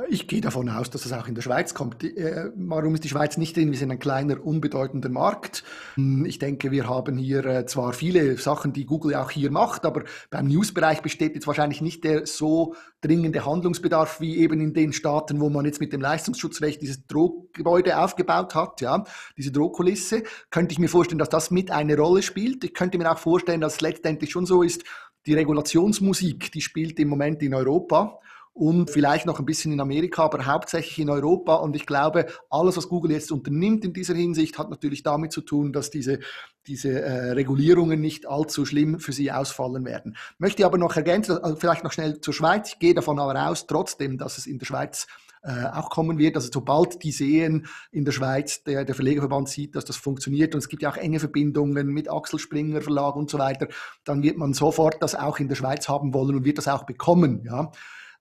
Ich 0.07 0.27
gehe 0.27 0.39
davon 0.39 0.69
aus, 0.69 0.89
dass 0.89 1.03
das 1.03 1.11
auch 1.11 1.27
in 1.27 1.35
der 1.35 1.41
Schweiz 1.41 1.73
kommt. 1.73 2.03
Äh, 2.03 2.51
warum 2.55 2.93
ist 2.93 3.03
die 3.03 3.09
Schweiz 3.09 3.37
nicht 3.37 3.57
drin? 3.57 3.71
Wir 3.71 3.77
sind 3.77 3.91
ein 3.91 3.99
kleiner, 3.99 4.43
unbedeutender 4.43 5.09
Markt. 5.09 5.63
Hm, 5.95 6.25
ich 6.25 6.39
denke, 6.39 6.71
wir 6.71 6.87
haben 6.87 7.17
hier 7.17 7.45
äh, 7.45 7.65
zwar 7.65 7.93
viele 7.93 8.37
Sachen, 8.37 8.71
die 8.71 8.85
Google 8.85 9.15
auch 9.15 9.31
hier 9.31 9.51
macht, 9.51 9.85
aber 9.85 10.03
beim 10.29 10.47
News-Bereich 10.47 11.01
besteht 11.01 11.35
jetzt 11.35 11.47
wahrscheinlich 11.47 11.81
nicht 11.81 12.03
der 12.03 12.25
so 12.25 12.75
dringende 13.01 13.45
Handlungsbedarf 13.45 14.21
wie 14.21 14.37
eben 14.37 14.61
in 14.61 14.73
den 14.73 14.93
Staaten, 14.93 15.39
wo 15.41 15.49
man 15.49 15.65
jetzt 15.65 15.81
mit 15.81 15.91
dem 15.91 16.01
Leistungsschutzrecht 16.01 16.81
dieses 16.81 17.05
Drohgebäude 17.07 17.97
aufgebaut 17.99 18.55
hat, 18.55 18.81
ja, 18.81 19.03
diese 19.37 19.51
Drohkulisse. 19.51 20.23
Könnte 20.49 20.71
ich 20.71 20.79
mir 20.79 20.89
vorstellen, 20.89 21.19
dass 21.19 21.29
das 21.29 21.51
mit 21.51 21.71
eine 21.71 21.97
Rolle 21.97 22.21
spielt. 22.21 22.63
Ich 22.63 22.73
könnte 22.73 22.97
mir 22.97 23.11
auch 23.11 23.17
vorstellen, 23.17 23.61
dass 23.61 23.75
es 23.75 23.81
letztendlich 23.81 24.31
schon 24.31 24.45
so 24.45 24.63
ist, 24.63 24.83
die 25.25 25.33
Regulationsmusik, 25.33 26.51
die 26.51 26.61
spielt 26.61 26.99
im 26.99 27.09
Moment 27.09 27.41
in 27.43 27.53
Europa 27.53 28.19
und 28.53 28.89
vielleicht 28.89 29.25
noch 29.25 29.39
ein 29.39 29.45
bisschen 29.45 29.71
in 29.71 29.79
Amerika, 29.79 30.23
aber 30.23 30.45
hauptsächlich 30.45 30.99
in 30.99 31.09
Europa. 31.09 31.55
Und 31.55 31.75
ich 31.75 31.85
glaube, 31.85 32.25
alles, 32.49 32.77
was 32.77 32.89
Google 32.89 33.11
jetzt 33.11 33.31
unternimmt 33.31 33.85
in 33.85 33.93
dieser 33.93 34.15
Hinsicht, 34.15 34.57
hat 34.57 34.69
natürlich 34.69 35.03
damit 35.03 35.31
zu 35.31 35.41
tun, 35.41 35.71
dass 35.71 35.91
diese, 35.91 36.19
diese 36.67 37.01
äh, 37.01 37.31
Regulierungen 37.31 38.01
nicht 38.01 38.27
allzu 38.27 38.65
schlimm 38.65 38.99
für 38.99 39.13
sie 39.13 39.31
ausfallen 39.31 39.85
werden. 39.85 40.17
Möchte 40.37 40.65
aber 40.65 40.77
noch 40.77 40.95
ergänzen, 40.95 41.37
also 41.37 41.55
vielleicht 41.55 41.83
noch 41.83 41.93
schnell 41.93 42.19
zur 42.19 42.33
Schweiz. 42.33 42.73
Ich 42.73 42.79
gehe 42.79 42.93
davon 42.93 43.19
aber 43.19 43.49
aus, 43.49 43.65
trotzdem, 43.65 44.17
dass 44.17 44.37
es 44.37 44.45
in 44.45 44.59
der 44.59 44.65
Schweiz 44.65 45.07
äh, 45.41 45.67
auch 45.71 45.89
kommen 45.89 46.17
wird. 46.17 46.35
Also 46.35 46.49
sobald 46.51 47.01
die 47.03 47.11
sehen 47.11 47.67
in 47.91 48.03
der 48.03 48.11
Schweiz, 48.11 48.63
der, 48.63 48.83
der 48.83 48.95
Verlegerverband 48.95 49.47
sieht, 49.47 49.75
dass 49.75 49.85
das 49.85 49.95
funktioniert 49.95 50.53
und 50.53 50.59
es 50.59 50.67
gibt 50.67 50.83
ja 50.83 50.91
auch 50.91 50.97
enge 50.97 51.19
Verbindungen 51.19 51.87
mit 51.87 52.11
Axel 52.11 52.39
Springer 52.39 52.81
Verlag 52.81 53.15
und 53.15 53.29
so 53.29 53.39
weiter, 53.39 53.69
dann 54.03 54.21
wird 54.21 54.37
man 54.37 54.53
sofort 54.53 55.01
das 55.01 55.15
auch 55.15 55.39
in 55.39 55.47
der 55.47 55.55
Schweiz 55.55 55.87
haben 55.87 56.13
wollen 56.13 56.35
und 56.35 56.43
wird 56.45 56.57
das 56.57 56.67
auch 56.67 56.83
bekommen. 56.83 57.43
Ja. 57.45 57.71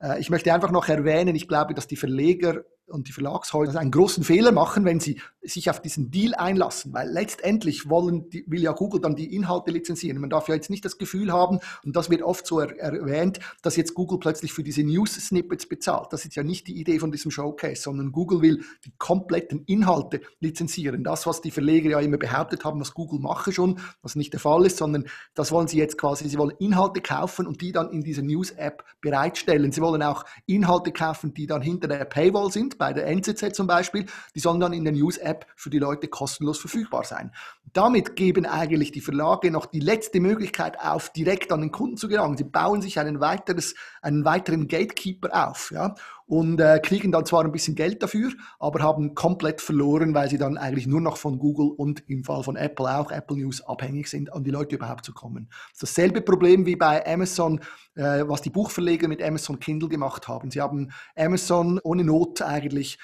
Äh, 0.01 0.21
ich 0.21 0.31
möchte 0.31 0.53
einfach 0.53 0.71
noch 0.71 0.89
erwähnen, 0.89 1.35
ich 1.35 1.49
glaube, 1.49 1.75
dass 1.75 1.87
die 1.87 1.97
Verleger 1.97 2.65
und 2.89 3.09
die 3.09 3.13
Verlagshäuser 3.13 3.79
einen 3.79 3.91
großen 3.91 4.25
Fehler 4.25 4.53
machen, 4.53 4.85
wenn 4.85 5.01
sie 5.01 5.21
sich 5.43 5.71
auf 5.71 5.81
diesen 5.81 6.11
Deal 6.11 6.35
einlassen, 6.35 6.93
weil 6.93 7.09
letztendlich 7.09 7.89
wollen 7.89 8.29
die, 8.31 8.45
will 8.47 8.63
ja 8.63 8.73
Google 8.73 9.01
dann 9.01 9.17
die 9.17 9.35
Inhalte 9.35 9.71
lizenzieren. 9.71 10.21
Man 10.21 10.31
darf 10.31 10.49
ja 10.49 10.55
jetzt 10.55 10.71
nicht 10.71 10.85
das 10.85 10.99
Gefühl 10.99 11.33
haben, 11.33 11.61
und 11.85 11.97
das 11.97 12.11
wird 12.11 12.23
oft 12.23 12.47
so 12.47 12.61
er, 12.61 12.77
erwähnt, 12.79 13.41
dass 13.63 13.77
jetzt 13.77 13.95
Google 13.95 14.19
plötzlich 14.19 14.53
für 14.53 14.63
diese 14.63 14.83
News-Snippets 14.83 15.67
bezahlt. 15.67 16.09
Das 16.13 16.25
ist 16.25 16.35
ja 16.35 16.43
nicht 16.43 16.67
die 16.67 16.79
Idee 16.79 16.99
von 16.99 17.13
diesem 17.13 17.31
Showcase, 17.31 17.83
sondern 17.83 18.13
Google 18.13 18.43
will 18.43 18.65
die 18.85 18.93
kompletten 18.99 19.65
Inhalte 19.65 20.21
lizenzieren. 20.41 21.05
Das, 21.05 21.27
was 21.27 21.41
die 21.41 21.51
Verleger 21.51 21.91
ja 21.91 22.01
immer 22.01 22.19
behauptet 22.19 22.65
haben, 22.65 22.81
was 22.81 22.95
Google 22.95 23.21
mache 23.21 23.53
schon, 23.53 23.81
was 24.03 24.17
nicht 24.17 24.33
der 24.33 24.41
Fall 24.41 24.67
ist, 24.67 24.79
sondern 24.79 25.07
das 25.35 25.53
wollen 25.53 25.69
sie 25.69 25.79
jetzt 25.79 25.99
quasi, 25.99 26.29
sie 26.29 26.39
wollen 26.39 26.57
Inhalte 26.59 27.01
kaufen 27.01 27.47
und 27.47 27.61
die 27.61 27.73
dann 27.73 27.91
in 27.91 28.03
dieser 28.03 28.23
News-App 28.23 28.85
bereitstellen. 29.01 29.73
Sie 29.73 29.81
wollen 29.81 30.03
auch 30.03 30.25
Inhalte 30.47 30.93
kaufen, 30.93 31.35
die 31.35 31.47
dann 31.47 31.63
hinter 31.63 31.89
der 31.89 32.05
Paywall 32.05 32.51
sind, 32.51 32.78
bei 32.79 32.93
der 32.93 33.07
NZZ 33.07 33.55
zum 33.55 33.67
Beispiel. 33.67 34.07
Die 34.35 34.41
sollen 34.41 34.61
dann 34.61 34.73
in 34.73 34.85
der 34.85 34.93
News-App 34.93 35.47
für 35.57 35.71
die 35.71 35.79
Leute 35.79 36.09
kostenlos 36.09 36.59
verfügbar 36.59 37.05
sein. 37.05 37.33
Damit 37.73 38.17
geben 38.17 38.47
eigentlich 38.47 38.93
die 38.93 39.01
Verlage 39.01 39.51
noch 39.51 39.67
die 39.67 39.81
letzte 39.81 40.21
Möglichkeit 40.21 40.81
auf, 40.81 41.11
direkt 41.13 41.53
an 41.53 41.61
den 41.61 41.73
Kunden 41.73 41.97
zu 41.97 42.09
gelangen. 42.09 42.37
Sie 42.37 42.45
bauen 42.45 42.81
sich 42.81 42.99
einen, 42.99 43.21
weiteres, 43.21 43.75
einen 44.01 44.25
weiteren 44.25 44.69
Gatekeeper 44.69 45.49
auf. 45.49 45.71
Ja? 45.73 45.95
Und 46.29 46.61
äh, 46.61 46.79
kriegen 46.79 47.11
dann 47.11 47.25
zwar 47.25 47.43
ein 47.43 47.53
bisschen 47.53 47.75
Geld 47.75 48.03
dafür, 48.03 48.31
aber 48.59 48.81
haben 48.83 49.15
komplett 49.15 49.63
verloren, 49.63 50.15
weil 50.15 50.29
sie 50.29 50.37
dann 50.37 50.59
eigentlich 50.59 50.87
nur 50.87 51.01
noch 51.01 51.17
von 51.17 51.39
Google 51.39 51.71
und 51.75 52.09
im 52.09 52.23
Fall 52.23 52.43
von 52.43 52.55
Apple 52.55 52.87
auch 52.99 53.11
Apple 53.11 53.39
News 53.39 53.63
abhängig 53.63 54.09
sind, 54.09 54.33
an 54.33 54.45
die 54.45 54.51
Leute 54.51 54.77
überhaupt 54.77 55.07
zu 55.07 55.15
kommen. 55.15 55.49
Das 55.71 55.81
dasselbe 55.81 56.21
Problem 56.21 56.67
wie 56.67 56.77
bei 56.77 57.05
Amazon, 57.07 57.61
äh, 57.95 58.25
was 58.27 58.43
die 58.43 58.51
Buchverleger 58.51 59.09
mit 59.09 59.23
Amazon 59.23 59.59
Kindle 59.59 59.89
gemacht 59.89 60.29
haben. 60.29 60.51
Sie 60.51 60.61
haben 60.61 60.93
Amazon 61.17 61.81
ohne 61.83 62.05
Not 62.05 62.43
eigentlich 62.43 62.99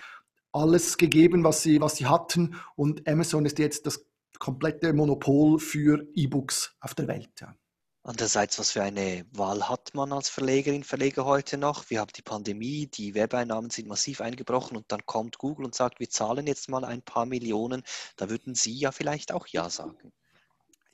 alles 0.53 0.99
gegeben, 0.99 1.45
was 1.45 1.63
sie, 1.63 1.81
was 1.81 1.97
sie 1.97 2.07
hatten 2.07 2.57
und 2.77 3.09
Amazon 3.09 3.47
ist 3.47 3.59
jetzt 3.59 3.87
das 3.87 4.07
komplette 4.39 4.93
Monopol 4.93 5.59
für 5.59 6.07
E-Books 6.15 6.77
auf 6.81 6.95
der 6.95 7.09
Welt. 7.09 7.31
Ja. 7.41 7.55
Andererseits, 8.07 8.59
was 8.59 8.73
für 8.73 8.83
eine 8.83 9.25
Wahl 9.33 9.67
hat 9.67 9.95
man 9.95 10.12
als 10.12 10.29
Verlegerin, 10.29 10.85
Verleger 10.85 11.25
heute 11.25 11.57
noch? 11.57 11.88
Wir 11.88 12.01
haben 12.01 12.12
die 12.14 12.21
Pandemie, 12.21 12.87
die 12.87 13.14
Webeinnahmen 13.14 13.71
sind 13.71 13.88
massiv 13.88 14.21
eingebrochen 14.21 14.77
und 14.77 14.93
dann 14.93 15.07
kommt 15.07 15.38
Google 15.38 15.64
und 15.64 15.75
sagt, 15.75 16.01
wir 16.01 16.11
zahlen 16.11 16.47
jetzt 16.47 16.69
mal 16.69 16.85
ein 16.85 17.01
paar 17.01 17.25
Millionen. 17.25 17.83
Da 18.19 18.29
würden 18.29 18.55
Sie 18.55 18.75
ja 18.75 18.93
vielleicht 18.93 19.33
auch 19.33 19.47
Ja 19.47 19.71
sagen. 19.71 20.12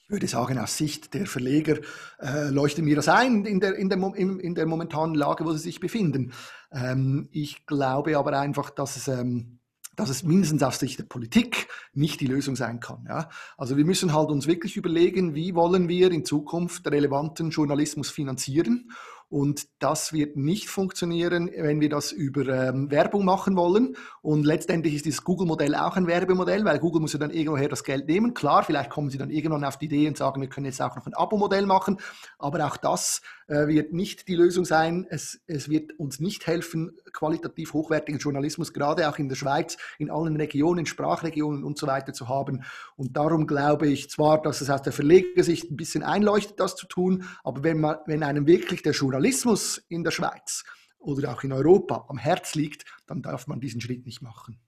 Ich 0.04 0.10
würde 0.10 0.28
sagen, 0.28 0.56
aus 0.58 0.76
Sicht 0.76 1.12
der 1.12 1.26
Verleger 1.26 1.80
äh, 2.20 2.48
leuchtet 2.48 2.84
mir 2.84 2.94
das 2.94 3.08
ein 3.08 3.44
in 3.44 3.58
der, 3.58 3.74
in, 3.74 3.88
der, 3.88 3.98
in 4.16 4.54
der 4.54 4.66
momentanen 4.66 5.16
Lage, 5.16 5.44
wo 5.44 5.52
sie 5.52 5.58
sich 5.58 5.80
befinden. 5.80 6.32
Ähm, 6.70 7.28
ich 7.32 7.66
glaube 7.66 8.16
aber 8.16 8.38
einfach, 8.38 8.70
dass 8.70 8.96
es... 8.96 9.08
Ähm, 9.08 9.59
dass 10.00 10.10
es 10.10 10.22
mindestens 10.22 10.62
aus 10.62 10.78
Sicht 10.78 10.98
der 10.98 11.04
Politik 11.04 11.68
nicht 11.92 12.20
die 12.20 12.26
Lösung 12.26 12.56
sein 12.56 12.80
kann. 12.80 13.04
Ja? 13.08 13.28
Also 13.56 13.76
wir 13.76 13.84
müssen 13.84 14.12
halt 14.12 14.30
uns 14.30 14.46
wirklich 14.46 14.76
überlegen, 14.76 15.34
wie 15.34 15.54
wollen 15.54 15.88
wir 15.88 16.10
in 16.10 16.24
Zukunft 16.24 16.86
relevanten 16.86 17.50
Journalismus 17.50 18.10
finanzieren 18.10 18.90
und 19.30 19.68
das 19.78 20.12
wird 20.12 20.36
nicht 20.36 20.68
funktionieren, 20.68 21.48
wenn 21.56 21.80
wir 21.80 21.88
das 21.88 22.10
über 22.10 22.48
ähm, 22.48 22.90
Werbung 22.90 23.24
machen 23.24 23.56
wollen. 23.56 23.94
Und 24.22 24.44
letztendlich 24.44 24.96
ist 24.96 25.04
dieses 25.04 25.22
Google-Modell 25.22 25.76
auch 25.76 25.96
ein 25.96 26.08
Werbemodell, 26.08 26.64
weil 26.64 26.80
Google 26.80 27.00
muss 27.00 27.12
ja 27.12 27.20
dann 27.20 27.30
irgendwoher 27.30 27.68
das 27.68 27.84
Geld 27.84 28.08
nehmen. 28.08 28.34
Klar, 28.34 28.64
vielleicht 28.64 28.90
kommen 28.90 29.08
sie 29.08 29.18
dann 29.18 29.30
irgendwann 29.30 29.62
auf 29.62 29.78
die 29.78 29.84
Idee 29.84 30.08
und 30.08 30.16
sagen, 30.16 30.40
wir 30.40 30.48
können 30.48 30.66
jetzt 30.66 30.82
auch 30.82 30.96
noch 30.96 31.06
ein 31.06 31.14
Abo-Modell 31.14 31.64
machen. 31.64 31.98
Aber 32.40 32.66
auch 32.66 32.76
das 32.76 33.22
wird 33.50 33.92
nicht 33.92 34.28
die 34.28 34.36
Lösung 34.36 34.64
sein. 34.64 35.06
Es, 35.10 35.40
es 35.46 35.68
wird 35.68 35.98
uns 35.98 36.20
nicht 36.20 36.46
helfen, 36.46 36.96
qualitativ 37.12 37.72
hochwertigen 37.72 38.18
Journalismus, 38.18 38.72
gerade 38.72 39.08
auch 39.08 39.18
in 39.18 39.28
der 39.28 39.36
Schweiz, 39.36 39.76
in 39.98 40.10
allen 40.10 40.36
Regionen, 40.36 40.86
Sprachregionen 40.86 41.64
und 41.64 41.78
so 41.78 41.86
weiter 41.86 42.12
zu 42.12 42.28
haben. 42.28 42.64
Und 42.96 43.16
darum 43.16 43.46
glaube 43.46 43.88
ich 43.88 44.10
zwar, 44.10 44.40
dass 44.40 44.60
es 44.60 44.70
aus 44.70 44.82
der 44.82 44.92
Verlegersicht 44.92 45.70
ein 45.70 45.76
bisschen 45.76 46.02
einleuchtet, 46.02 46.58
das 46.58 46.76
zu 46.76 46.86
tun, 46.86 47.24
aber 47.44 47.62
wenn, 47.62 47.80
man, 47.80 47.96
wenn 48.06 48.22
einem 48.22 48.46
wirklich 48.46 48.82
der 48.82 48.92
Journalismus 48.92 49.20
Journalismus 49.40 49.78
in 49.88 50.04
der 50.04 50.12
Schweiz 50.12 50.64
oder 50.98 51.32
auch 51.32 51.42
in 51.42 51.52
Europa 51.52 52.06
am 52.08 52.18
Herz 52.18 52.54
liegt, 52.54 52.84
dann 53.06 53.22
darf 53.22 53.46
man 53.46 53.60
diesen 53.60 53.80
Schritt 53.80 54.06
nicht 54.06 54.22
machen. 54.22 54.60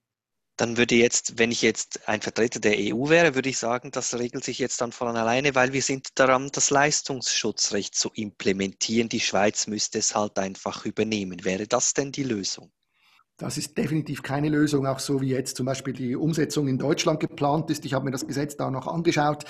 Dann 0.56 0.76
würde 0.76 0.94
jetzt, 0.94 1.38
wenn 1.38 1.50
ich 1.50 1.62
jetzt 1.62 2.08
ein 2.08 2.20
Vertreter 2.20 2.60
der 2.60 2.76
EU 2.76 3.08
wäre, 3.08 3.34
würde 3.34 3.48
ich 3.48 3.58
sagen, 3.58 3.90
das 3.90 4.14
regelt 4.14 4.44
sich 4.44 4.58
jetzt 4.58 4.80
dann 4.80 4.92
von 4.92 5.16
alleine, 5.16 5.54
weil 5.54 5.72
wir 5.72 5.82
sind 5.82 6.18
daran, 6.18 6.50
das 6.52 6.70
Leistungsschutzrecht 6.70 7.94
zu 7.94 8.10
implementieren. 8.14 9.08
Die 9.08 9.20
Schweiz 9.20 9.66
müsste 9.66 9.98
es 9.98 10.14
halt 10.14 10.38
einfach 10.38 10.84
übernehmen. 10.84 11.44
Wäre 11.44 11.66
das 11.66 11.94
denn 11.94 12.12
die 12.12 12.24
Lösung? 12.24 12.70
Das 13.38 13.56
ist 13.56 13.76
definitiv 13.76 14.22
keine 14.22 14.50
Lösung, 14.50 14.86
auch 14.86 14.98
so 14.98 15.20
wie 15.20 15.30
jetzt 15.30 15.56
zum 15.56 15.66
Beispiel 15.66 15.94
die 15.94 16.14
Umsetzung 16.14 16.68
in 16.68 16.78
Deutschland 16.78 17.18
geplant 17.18 17.70
ist. 17.70 17.84
Ich 17.84 17.94
habe 17.94 18.04
mir 18.04 18.10
das 18.10 18.26
Gesetz 18.26 18.56
da 18.56 18.70
noch 18.70 18.86
angeschaut. 18.86 19.44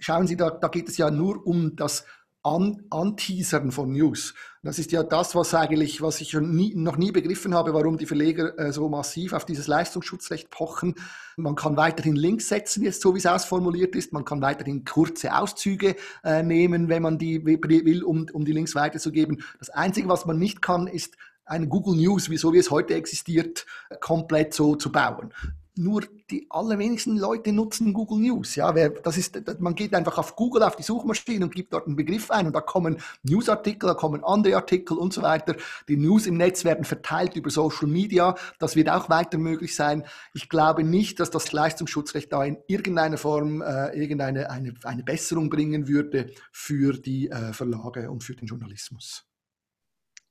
Schauen 0.00 0.26
Sie, 0.26 0.36
da, 0.36 0.50
da 0.50 0.68
geht 0.68 0.88
es 0.88 0.96
ja 0.96 1.10
nur 1.10 1.46
um 1.46 1.76
das 1.76 2.04
an, 2.42 2.84
Anteasern 2.90 3.70
von 3.70 3.92
News. 3.92 4.34
Das 4.62 4.78
ist 4.78 4.92
ja 4.92 5.02
das, 5.02 5.34
was 5.34 5.54
eigentlich, 5.54 6.00
was 6.00 6.20
ich 6.20 6.34
nie, 6.34 6.74
noch 6.74 6.96
nie 6.96 7.12
begriffen 7.12 7.54
habe, 7.54 7.74
warum 7.74 7.98
die 7.98 8.06
Verleger 8.06 8.58
äh, 8.58 8.72
so 8.72 8.88
massiv 8.88 9.32
auf 9.32 9.44
dieses 9.44 9.66
Leistungsschutzrecht 9.66 10.50
pochen. 10.50 10.94
Man 11.36 11.54
kann 11.54 11.76
weiterhin 11.76 12.16
Links 12.16 12.48
setzen, 12.48 12.82
jetzt 12.82 13.02
so 13.02 13.14
wie 13.14 13.18
es 13.18 13.26
ausformuliert 13.26 13.94
ist. 13.94 14.12
Man 14.12 14.24
kann 14.24 14.40
weiterhin 14.40 14.84
kurze 14.84 15.34
Auszüge 15.34 15.96
äh, 16.24 16.42
nehmen, 16.42 16.88
wenn 16.88 17.02
man 17.02 17.18
die 17.18 17.44
will, 17.44 18.04
um, 18.04 18.26
um 18.32 18.44
die 18.44 18.52
Links 18.52 18.74
weiterzugeben. 18.74 19.42
Das 19.58 19.70
Einzige, 19.70 20.08
was 20.08 20.26
man 20.26 20.38
nicht 20.38 20.62
kann, 20.62 20.86
ist 20.86 21.16
eine 21.44 21.68
Google 21.68 21.96
News, 21.96 22.30
wie 22.30 22.36
so 22.36 22.52
wie 22.52 22.58
es 22.58 22.70
heute 22.70 22.94
existiert, 22.94 23.66
komplett 24.00 24.54
so 24.54 24.76
zu 24.76 24.92
bauen 24.92 25.32
nur 25.80 26.02
die 26.30 26.46
allerwenigsten 26.50 27.16
Leute 27.16 27.52
nutzen 27.52 27.92
Google 27.92 28.18
News. 28.18 28.54
Ja, 28.54 28.72
das 28.72 29.16
ist, 29.16 29.60
man 29.60 29.74
geht 29.74 29.94
einfach 29.94 30.18
auf 30.18 30.36
Google, 30.36 30.62
auf 30.62 30.76
die 30.76 30.82
Suchmaschine 30.82 31.44
und 31.44 31.54
gibt 31.54 31.72
dort 31.72 31.86
einen 31.86 31.96
Begriff 31.96 32.30
ein 32.30 32.46
und 32.46 32.54
da 32.54 32.60
kommen 32.60 32.98
Newsartikel, 33.22 33.88
da 33.88 33.94
kommen 33.94 34.24
andere 34.24 34.56
Artikel 34.56 34.96
und 34.96 35.12
so 35.12 35.22
weiter. 35.22 35.56
Die 35.88 35.96
News 35.96 36.26
im 36.26 36.36
Netz 36.36 36.64
werden 36.64 36.84
verteilt 36.84 37.36
über 37.36 37.50
Social 37.50 37.88
Media. 37.88 38.34
Das 38.58 38.76
wird 38.76 38.88
auch 38.88 39.08
weiter 39.08 39.38
möglich 39.38 39.74
sein. 39.74 40.04
Ich 40.34 40.48
glaube 40.48 40.84
nicht, 40.84 41.20
dass 41.20 41.30
das 41.30 41.52
Leistungsschutzrecht 41.52 42.32
da 42.32 42.44
in 42.44 42.58
irgendeiner 42.66 43.18
Form 43.18 43.62
äh, 43.62 43.88
irgendeine 43.98 44.50
eine, 44.50 44.74
eine 44.84 45.02
Besserung 45.02 45.50
bringen 45.50 45.88
würde 45.88 46.30
für 46.52 46.94
die 46.94 47.30
äh, 47.30 47.52
Verlage 47.52 48.10
und 48.10 48.24
für 48.24 48.34
den 48.34 48.46
Journalismus. 48.46 49.29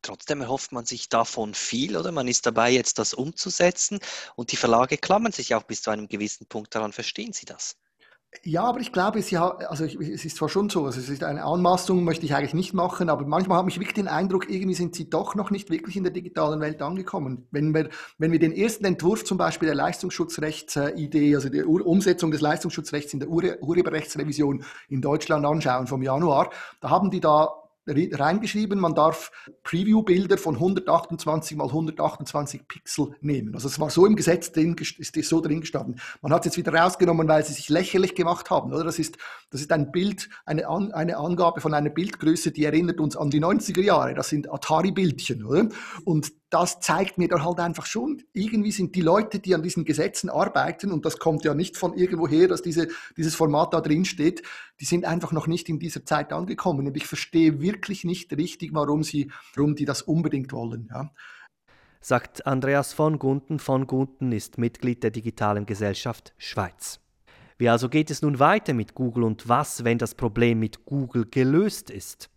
Trotzdem 0.01 0.41
erhofft 0.41 0.71
man 0.71 0.85
sich 0.85 1.09
davon 1.09 1.53
viel, 1.53 1.97
oder? 1.97 2.11
Man 2.11 2.27
ist 2.27 2.45
dabei, 2.45 2.71
jetzt 2.71 2.99
das 2.99 3.13
umzusetzen 3.13 3.99
und 4.35 4.51
die 4.51 4.57
Verlage 4.57 4.97
klammern 4.97 5.31
sich 5.31 5.55
auch 5.55 5.63
bis 5.63 5.81
zu 5.81 5.91
einem 5.91 6.07
gewissen 6.07 6.47
Punkt 6.47 6.73
daran. 6.73 6.93
Verstehen 6.93 7.33
Sie 7.33 7.45
das? 7.45 7.75
Ja, 8.43 8.63
aber 8.63 8.79
ich 8.79 8.91
glaube, 8.91 9.19
hat, 9.19 9.65
also 9.65 9.85
es 9.85 10.23
ist 10.23 10.37
zwar 10.37 10.49
schon 10.49 10.69
so, 10.69 10.85
also 10.85 10.99
es 10.99 11.09
ist 11.09 11.23
eine 11.23 11.43
Anmaßung, 11.43 12.03
möchte 12.03 12.27
ich 12.27 12.35
eigentlich 12.35 12.53
nicht 12.53 12.75
machen, 12.75 13.09
aber 13.09 13.25
manchmal 13.25 13.57
habe 13.57 13.71
ich 13.71 13.77
wirklich 13.77 13.95
den 13.95 14.07
Eindruck, 14.07 14.47
irgendwie 14.51 14.75
sind 14.75 14.93
sie 14.93 15.09
doch 15.09 15.33
noch 15.33 15.49
nicht 15.49 15.71
wirklich 15.71 15.95
in 15.95 16.03
der 16.03 16.13
digitalen 16.13 16.61
Welt 16.61 16.79
angekommen. 16.83 17.47
Wenn 17.49 17.73
wir, 17.73 17.89
wenn 18.19 18.31
wir 18.31 18.37
den 18.37 18.51
ersten 18.51 18.85
Entwurf 18.85 19.25
zum 19.25 19.39
Beispiel 19.39 19.65
der 19.65 19.75
Leistungsschutzrechtsidee, 19.75 21.35
also 21.35 21.49
die 21.49 21.63
Umsetzung 21.63 22.29
des 22.29 22.41
Leistungsschutzrechts 22.41 23.13
in 23.13 23.19
der 23.19 23.29
Urheberrechtsrevision 23.29 24.63
in 24.89 25.01
Deutschland 25.01 25.43
anschauen 25.43 25.87
vom 25.87 26.03
Januar, 26.03 26.51
da 26.81 26.91
haben 26.91 27.09
die 27.09 27.21
da 27.21 27.58
reingeschrieben, 27.89 28.79
man 28.79 28.95
darf 28.95 29.31
Preview-Bilder 29.63 30.37
von 30.37 30.55
128 30.55 31.57
mal 31.57 31.67
128 31.67 32.67
Pixel 32.67 33.15
nehmen. 33.21 33.53
Also 33.55 33.67
es 33.67 33.79
war 33.79 33.89
so 33.89 34.05
im 34.05 34.15
Gesetz 34.15 34.51
drin, 34.51 34.75
ist 34.79 35.15
so 35.23 35.41
drin 35.41 35.61
gestanden. 35.61 35.99
Man 36.21 36.33
hat 36.33 36.41
es 36.41 36.45
jetzt 36.45 36.57
wieder 36.57 36.73
rausgenommen, 36.73 37.27
weil 37.27 37.43
sie 37.45 37.53
sich 37.53 37.69
lächerlich 37.69 38.15
gemacht 38.15 38.49
haben. 38.49 38.73
Oder? 38.73 38.83
Das, 38.83 38.99
ist, 38.99 39.17
das 39.49 39.61
ist 39.61 39.71
ein 39.71 39.91
Bild, 39.91 40.29
eine, 40.45 40.67
An 40.67 40.91
eine 40.91 41.17
Angabe 41.17 41.61
von 41.61 41.73
einer 41.73 41.89
Bildgröße, 41.89 42.51
die 42.51 42.65
erinnert 42.65 42.99
uns 42.99 43.15
an 43.15 43.29
die 43.29 43.41
90er 43.41 43.81
Jahre. 43.81 44.13
Das 44.13 44.29
sind 44.29 44.51
Atari-Bildchen. 44.51 45.73
Und 46.05 46.31
das 46.49 46.79
zeigt 46.79 47.17
mir 47.17 47.27
dann 47.27 47.43
halt 47.43 47.59
einfach 47.59 47.85
schon, 47.85 48.23
irgendwie 48.33 48.71
sind 48.71 48.95
die 48.95 49.01
Leute, 49.01 49.39
die 49.39 49.53
an 49.53 49.61
diesen 49.61 49.85
Gesetzen 49.85 50.29
arbeiten, 50.29 50.91
und 50.91 51.05
das 51.05 51.19
kommt 51.19 51.45
ja 51.45 51.53
nicht 51.53 51.77
von 51.77 51.93
irgendwoher, 51.93 52.47
dass 52.47 52.63
diese, 52.63 52.87
dieses 53.17 53.35
Format 53.35 53.73
da 53.73 53.81
drin 53.81 54.05
steht, 54.05 54.41
die 54.79 54.85
sind 54.85 55.05
einfach 55.05 55.31
noch 55.31 55.45
nicht 55.45 55.69
in 55.69 55.79
dieser 55.79 56.05
Zeit 56.05 56.33
angekommen. 56.33 56.87
Und 56.87 56.97
ich 56.97 57.05
verstehe 57.05 57.61
wirklich 57.61 58.03
nicht 58.03 58.35
richtig, 58.35 58.73
warum, 58.73 59.03
sie, 59.03 59.31
warum 59.55 59.75
die 59.75 59.85
das 59.85 60.01
unbedingt 60.01 60.51
wollen. 60.51 60.89
Ja. 60.91 61.11
Sagt 62.01 62.47
Andreas 62.47 62.93
von 62.93 63.19
Gunten. 63.19 63.59
Von 63.59 63.85
Gunten 63.85 64.31
ist 64.31 64.57
Mitglied 64.57 65.03
der 65.03 65.11
Digitalen 65.11 65.65
Gesellschaft 65.65 66.33
Schweiz. 66.37 66.99
Wie 67.57 67.69
also 67.69 67.89
geht 67.89 68.09
es 68.09 68.21
nun 68.21 68.39
weiter 68.39 68.73
mit 68.73 68.95
Google 68.95 69.25
und 69.25 69.49
was, 69.49 69.83
wenn 69.83 69.97
das 69.97 70.15
Problem 70.15 70.59
mit 70.59 70.85
Google 70.85 71.25
gelöst 71.29 71.89
ist? 71.91 72.29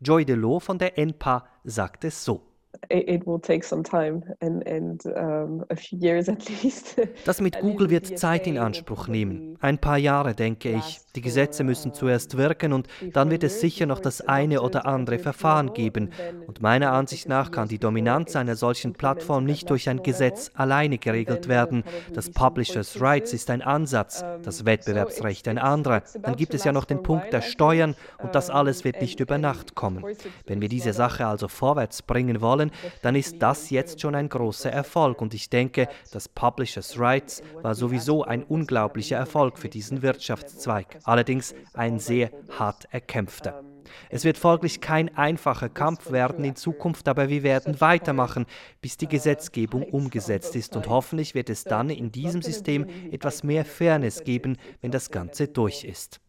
Joy 0.00 0.24
Delo 0.24 0.58
von 0.58 0.78
der 0.78 0.98
NPA 0.98 1.46
sagt 1.64 2.04
es 2.04 2.24
so 2.24 2.49
it 2.88 3.26
will 3.26 3.40
take 3.40 3.64
some 3.64 3.82
time 3.82 4.22
and, 4.40 4.66
and 4.66 5.04
um, 5.16 5.64
a 5.70 5.76
few 5.76 5.98
years 5.98 6.28
at 6.28 6.48
least. 6.62 7.00
Das 7.24 7.40
mit 7.40 7.60
Google 7.60 7.90
wird 7.90 8.18
Zeit 8.18 8.46
in 8.46 8.58
Anspruch 8.58 9.08
nehmen. 9.08 9.56
Ein 9.60 9.78
paar 9.78 9.98
Jahre, 9.98 10.34
denke 10.34 10.70
ich. 10.70 11.00
Die 11.16 11.20
Gesetze 11.20 11.64
müssen 11.64 11.92
zuerst 11.92 12.36
wirken 12.36 12.72
und 12.72 12.86
dann 13.12 13.30
wird 13.30 13.42
es 13.42 13.60
sicher 13.60 13.86
noch 13.86 13.98
das 13.98 14.20
eine 14.20 14.62
oder 14.62 14.86
andere 14.86 15.18
Verfahren 15.18 15.72
geben. 15.72 16.10
Und 16.46 16.62
meiner 16.62 16.92
Ansicht 16.92 17.28
nach 17.28 17.50
kann 17.50 17.68
die 17.68 17.78
Dominanz 17.78 18.36
einer 18.36 18.54
solchen 18.54 18.92
Plattform 18.92 19.44
nicht 19.44 19.68
durch 19.70 19.88
ein 19.88 20.02
Gesetz 20.02 20.50
alleine 20.54 20.98
geregelt 20.98 21.48
werden. 21.48 21.82
Das 22.12 22.30
Publishers 22.30 23.00
Rights 23.00 23.32
ist 23.32 23.50
ein 23.50 23.62
Ansatz, 23.62 24.24
das 24.42 24.64
Wettbewerbsrecht 24.64 25.48
ein 25.48 25.58
anderer. 25.58 26.02
Dann 26.22 26.36
gibt 26.36 26.54
es 26.54 26.64
ja 26.64 26.72
noch 26.72 26.84
den 26.84 27.02
Punkt 27.02 27.32
der 27.32 27.42
Steuern 27.42 27.96
und 28.22 28.34
das 28.34 28.50
alles 28.50 28.84
wird 28.84 29.00
nicht 29.00 29.18
über 29.18 29.38
Nacht 29.38 29.74
kommen. 29.74 30.04
Wenn 30.46 30.60
wir 30.60 30.68
diese 30.68 30.92
Sache 30.92 31.26
also 31.26 31.48
vorwärts 31.48 32.02
bringen 32.02 32.40
wollen, 32.40 32.59
dann 33.02 33.16
ist 33.16 33.40
das 33.40 33.70
jetzt 33.70 34.00
schon 34.00 34.14
ein 34.14 34.28
großer 34.28 34.70
Erfolg 34.70 35.22
und 35.22 35.32
ich 35.32 35.48
denke, 35.48 35.88
das 36.12 36.28
Publishers 36.28 36.98
Rights 36.98 37.42
war 37.62 37.74
sowieso 37.74 38.24
ein 38.24 38.42
unglaublicher 38.42 39.16
Erfolg 39.16 39.58
für 39.58 39.68
diesen 39.68 40.02
Wirtschaftszweig, 40.02 40.98
allerdings 41.04 41.54
ein 41.72 41.98
sehr 41.98 42.30
hart 42.58 42.86
erkämpfter. 42.90 43.64
Es 44.08 44.24
wird 44.24 44.38
folglich 44.38 44.80
kein 44.80 45.16
einfacher 45.16 45.68
Kampf 45.68 46.12
werden 46.12 46.44
in 46.44 46.56
Zukunft, 46.56 47.08
aber 47.08 47.28
wir 47.28 47.42
werden 47.42 47.80
weitermachen, 47.80 48.46
bis 48.80 48.96
die 48.96 49.08
Gesetzgebung 49.08 49.82
umgesetzt 49.84 50.56
ist 50.56 50.76
und 50.76 50.88
hoffentlich 50.88 51.34
wird 51.34 51.50
es 51.50 51.64
dann 51.64 51.90
in 51.90 52.12
diesem 52.12 52.42
System 52.42 52.86
etwas 53.10 53.42
mehr 53.42 53.64
Fairness 53.64 54.24
geben, 54.24 54.56
wenn 54.80 54.90
das 54.90 55.10
Ganze 55.10 55.48
durch 55.48 55.84
ist. 55.84 56.20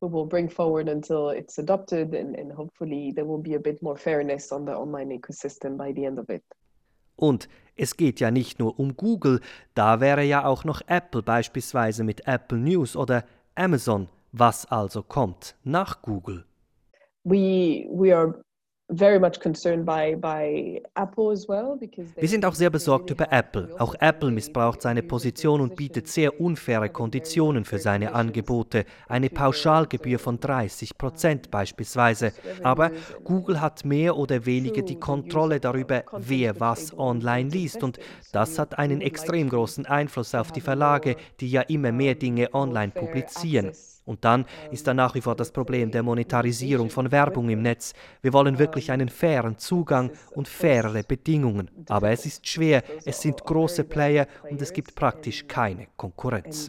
We 0.00 0.08
will 0.08 0.26
bring 0.26 0.48
forward 0.48 0.88
until 0.88 1.30
it's 1.30 1.58
adopted 1.58 2.14
and, 2.14 2.34
and 2.34 2.52
hopefully 2.52 3.12
there 3.14 3.26
will 3.26 3.42
be 3.42 3.54
a 3.54 3.58
bit 3.58 3.82
more 3.82 3.96
fairness 3.96 4.52
on 4.52 4.64
the 4.64 4.72
online 4.72 5.10
ecosystem 5.10 5.76
by 5.76 5.92
the 5.92 6.04
end 6.04 6.18
of 6.18 6.28
it. 6.30 6.42
Und 7.16 7.48
es 7.76 7.96
geht 7.96 8.18
ja 8.20 8.30
nicht 8.30 8.58
nur 8.58 8.78
um 8.78 8.96
Google, 8.96 9.40
da 9.74 10.00
wäre 10.00 10.22
ja 10.22 10.46
auch 10.46 10.64
noch 10.64 10.80
Apple 10.86 11.22
beispielsweise 11.22 12.02
mit 12.02 12.26
Apple 12.26 12.58
News 12.58 12.96
oder 12.96 13.24
Amazon. 13.54 14.08
Was 14.32 14.64
also 14.70 15.02
kommt 15.02 15.56
nach 15.64 16.00
Google? 16.02 16.44
We, 17.24 17.86
we 17.90 18.16
are 18.16 18.40
wir 22.16 22.28
sind 22.28 22.44
auch 22.44 22.54
sehr 22.54 22.70
besorgt 22.70 23.10
über 23.10 23.30
Apple. 23.30 23.68
Auch 23.78 23.94
Apple 24.00 24.32
missbraucht 24.32 24.82
seine 24.82 25.04
Position 25.04 25.60
und 25.60 25.76
bietet 25.76 26.08
sehr 26.08 26.40
unfaire 26.40 26.88
Konditionen 26.88 27.64
für 27.64 27.78
seine 27.78 28.14
Angebote, 28.14 28.84
eine 29.06 29.30
Pauschalgebühr 29.30 30.18
von 30.18 30.40
30 30.40 30.98
Prozent 30.98 31.52
beispielsweise. 31.52 32.32
Aber 32.64 32.90
Google 33.22 33.60
hat 33.60 33.84
mehr 33.84 34.16
oder 34.16 34.44
weniger 34.44 34.82
die 34.82 34.98
Kontrolle 34.98 35.60
darüber, 35.60 36.02
wer 36.18 36.58
was 36.58 36.98
online 36.98 37.48
liest 37.48 37.84
und 37.84 38.00
das 38.32 38.58
hat 38.58 38.76
einen 38.76 39.00
extrem 39.00 39.50
großen 39.50 39.86
Einfluss 39.86 40.34
auf 40.34 40.50
die 40.50 40.60
Verlage, 40.60 41.14
die 41.38 41.50
ja 41.50 41.62
immer 41.62 41.92
mehr 41.92 42.16
Dinge 42.16 42.52
online 42.52 42.90
publizieren. 42.90 43.70
Und 44.10 44.24
dann 44.24 44.44
ist 44.72 44.88
da 44.88 44.92
nach 44.92 45.14
wie 45.14 45.20
vor 45.20 45.36
das 45.36 45.52
Problem 45.52 45.92
der 45.92 46.02
Monetarisierung 46.02 46.90
von 46.90 47.12
Werbung 47.12 47.48
im 47.48 47.62
Netz. 47.62 47.92
Wir 48.22 48.32
wollen 48.32 48.58
wirklich 48.58 48.90
einen 48.90 49.08
fairen 49.08 49.56
Zugang 49.56 50.10
und 50.34 50.48
fairere 50.48 51.04
Bedingungen. 51.04 51.70
Aber 51.88 52.10
es 52.10 52.26
ist 52.26 52.44
schwer, 52.44 52.82
es 53.04 53.20
sind 53.20 53.44
große 53.44 53.84
Player 53.84 54.26
und 54.50 54.60
es 54.60 54.72
gibt 54.72 54.96
praktisch 54.96 55.46
keine 55.46 55.86
Konkurrenz. 55.96 56.68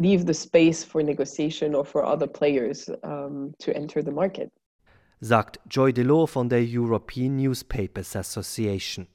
leave 0.00 0.24
the 0.26 0.34
space 0.34 0.84
for 0.84 1.02
negotiation 1.02 1.74
or 1.74 1.84
for 1.84 2.04
other 2.04 2.28
players 2.28 2.88
um, 3.02 3.52
to 3.58 3.72
enter 3.72 4.00
the 4.00 4.12
market. 4.12 4.48
Sagt 5.20 5.58
Joy 5.68 5.92
Delors 5.92 6.30
von 6.30 6.48
der 6.48 6.62
European 6.62 7.36
Newspapers 7.36 8.14
Association. 8.14 9.08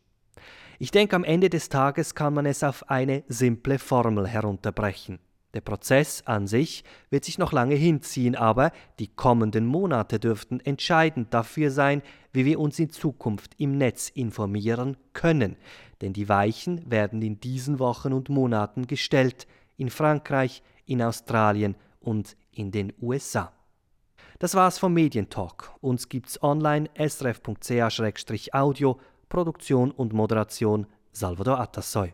Ich 0.79 0.91
denke, 0.91 1.15
am 1.15 1.23
Ende 1.23 1.49
des 1.49 1.69
Tages 1.69 2.15
kann 2.15 2.33
man 2.33 2.45
es 2.45 2.63
auf 2.63 2.89
eine 2.89 3.23
simple 3.29 3.79
Formel 3.79 4.27
herunterbrechen. 4.27 5.19
Der 5.53 5.61
Prozess 5.61 6.23
an 6.25 6.47
sich 6.47 6.83
wird 7.11 7.25
sich 7.25 7.37
noch 7.37 7.51
lange 7.51 7.75
hinziehen, 7.75 8.35
aber 8.35 8.71
die 8.99 9.07
kommenden 9.07 9.67
Monate 9.67 10.19
dürften 10.19 10.59
entscheidend 10.59 11.33
dafür 11.33 11.69
sein, 11.69 12.01
wie 12.31 12.45
wir 12.45 12.59
uns 12.59 12.79
in 12.79 12.89
Zukunft 12.89 13.51
im 13.57 13.77
Netz 13.77 14.09
informieren 14.09 14.97
können. 15.13 15.55
Denn 16.01 16.13
die 16.13 16.27
Weichen 16.27 16.89
werden 16.89 17.21
in 17.21 17.39
diesen 17.39 17.77
Wochen 17.77 18.13
und 18.13 18.29
Monaten 18.29 18.87
gestellt, 18.87 19.45
in 19.77 19.91
Frankreich, 19.91 20.63
in 20.85 21.01
Australien 21.01 21.75
und 21.99 22.35
in 22.51 22.71
den 22.71 22.91
USA. 23.01 23.53
Das 24.39 24.55
war's 24.55 24.79
vom 24.79 24.93
Medientalk. 24.93 25.71
Uns 25.81 26.09
gibt's 26.09 26.41
online 26.41 26.89
srf.ch-audio, 26.97 28.99
Produktion 29.29 29.91
und 29.91 30.13
Moderation 30.13 30.87
Salvador 31.11 31.59
Atassoy. 31.59 32.13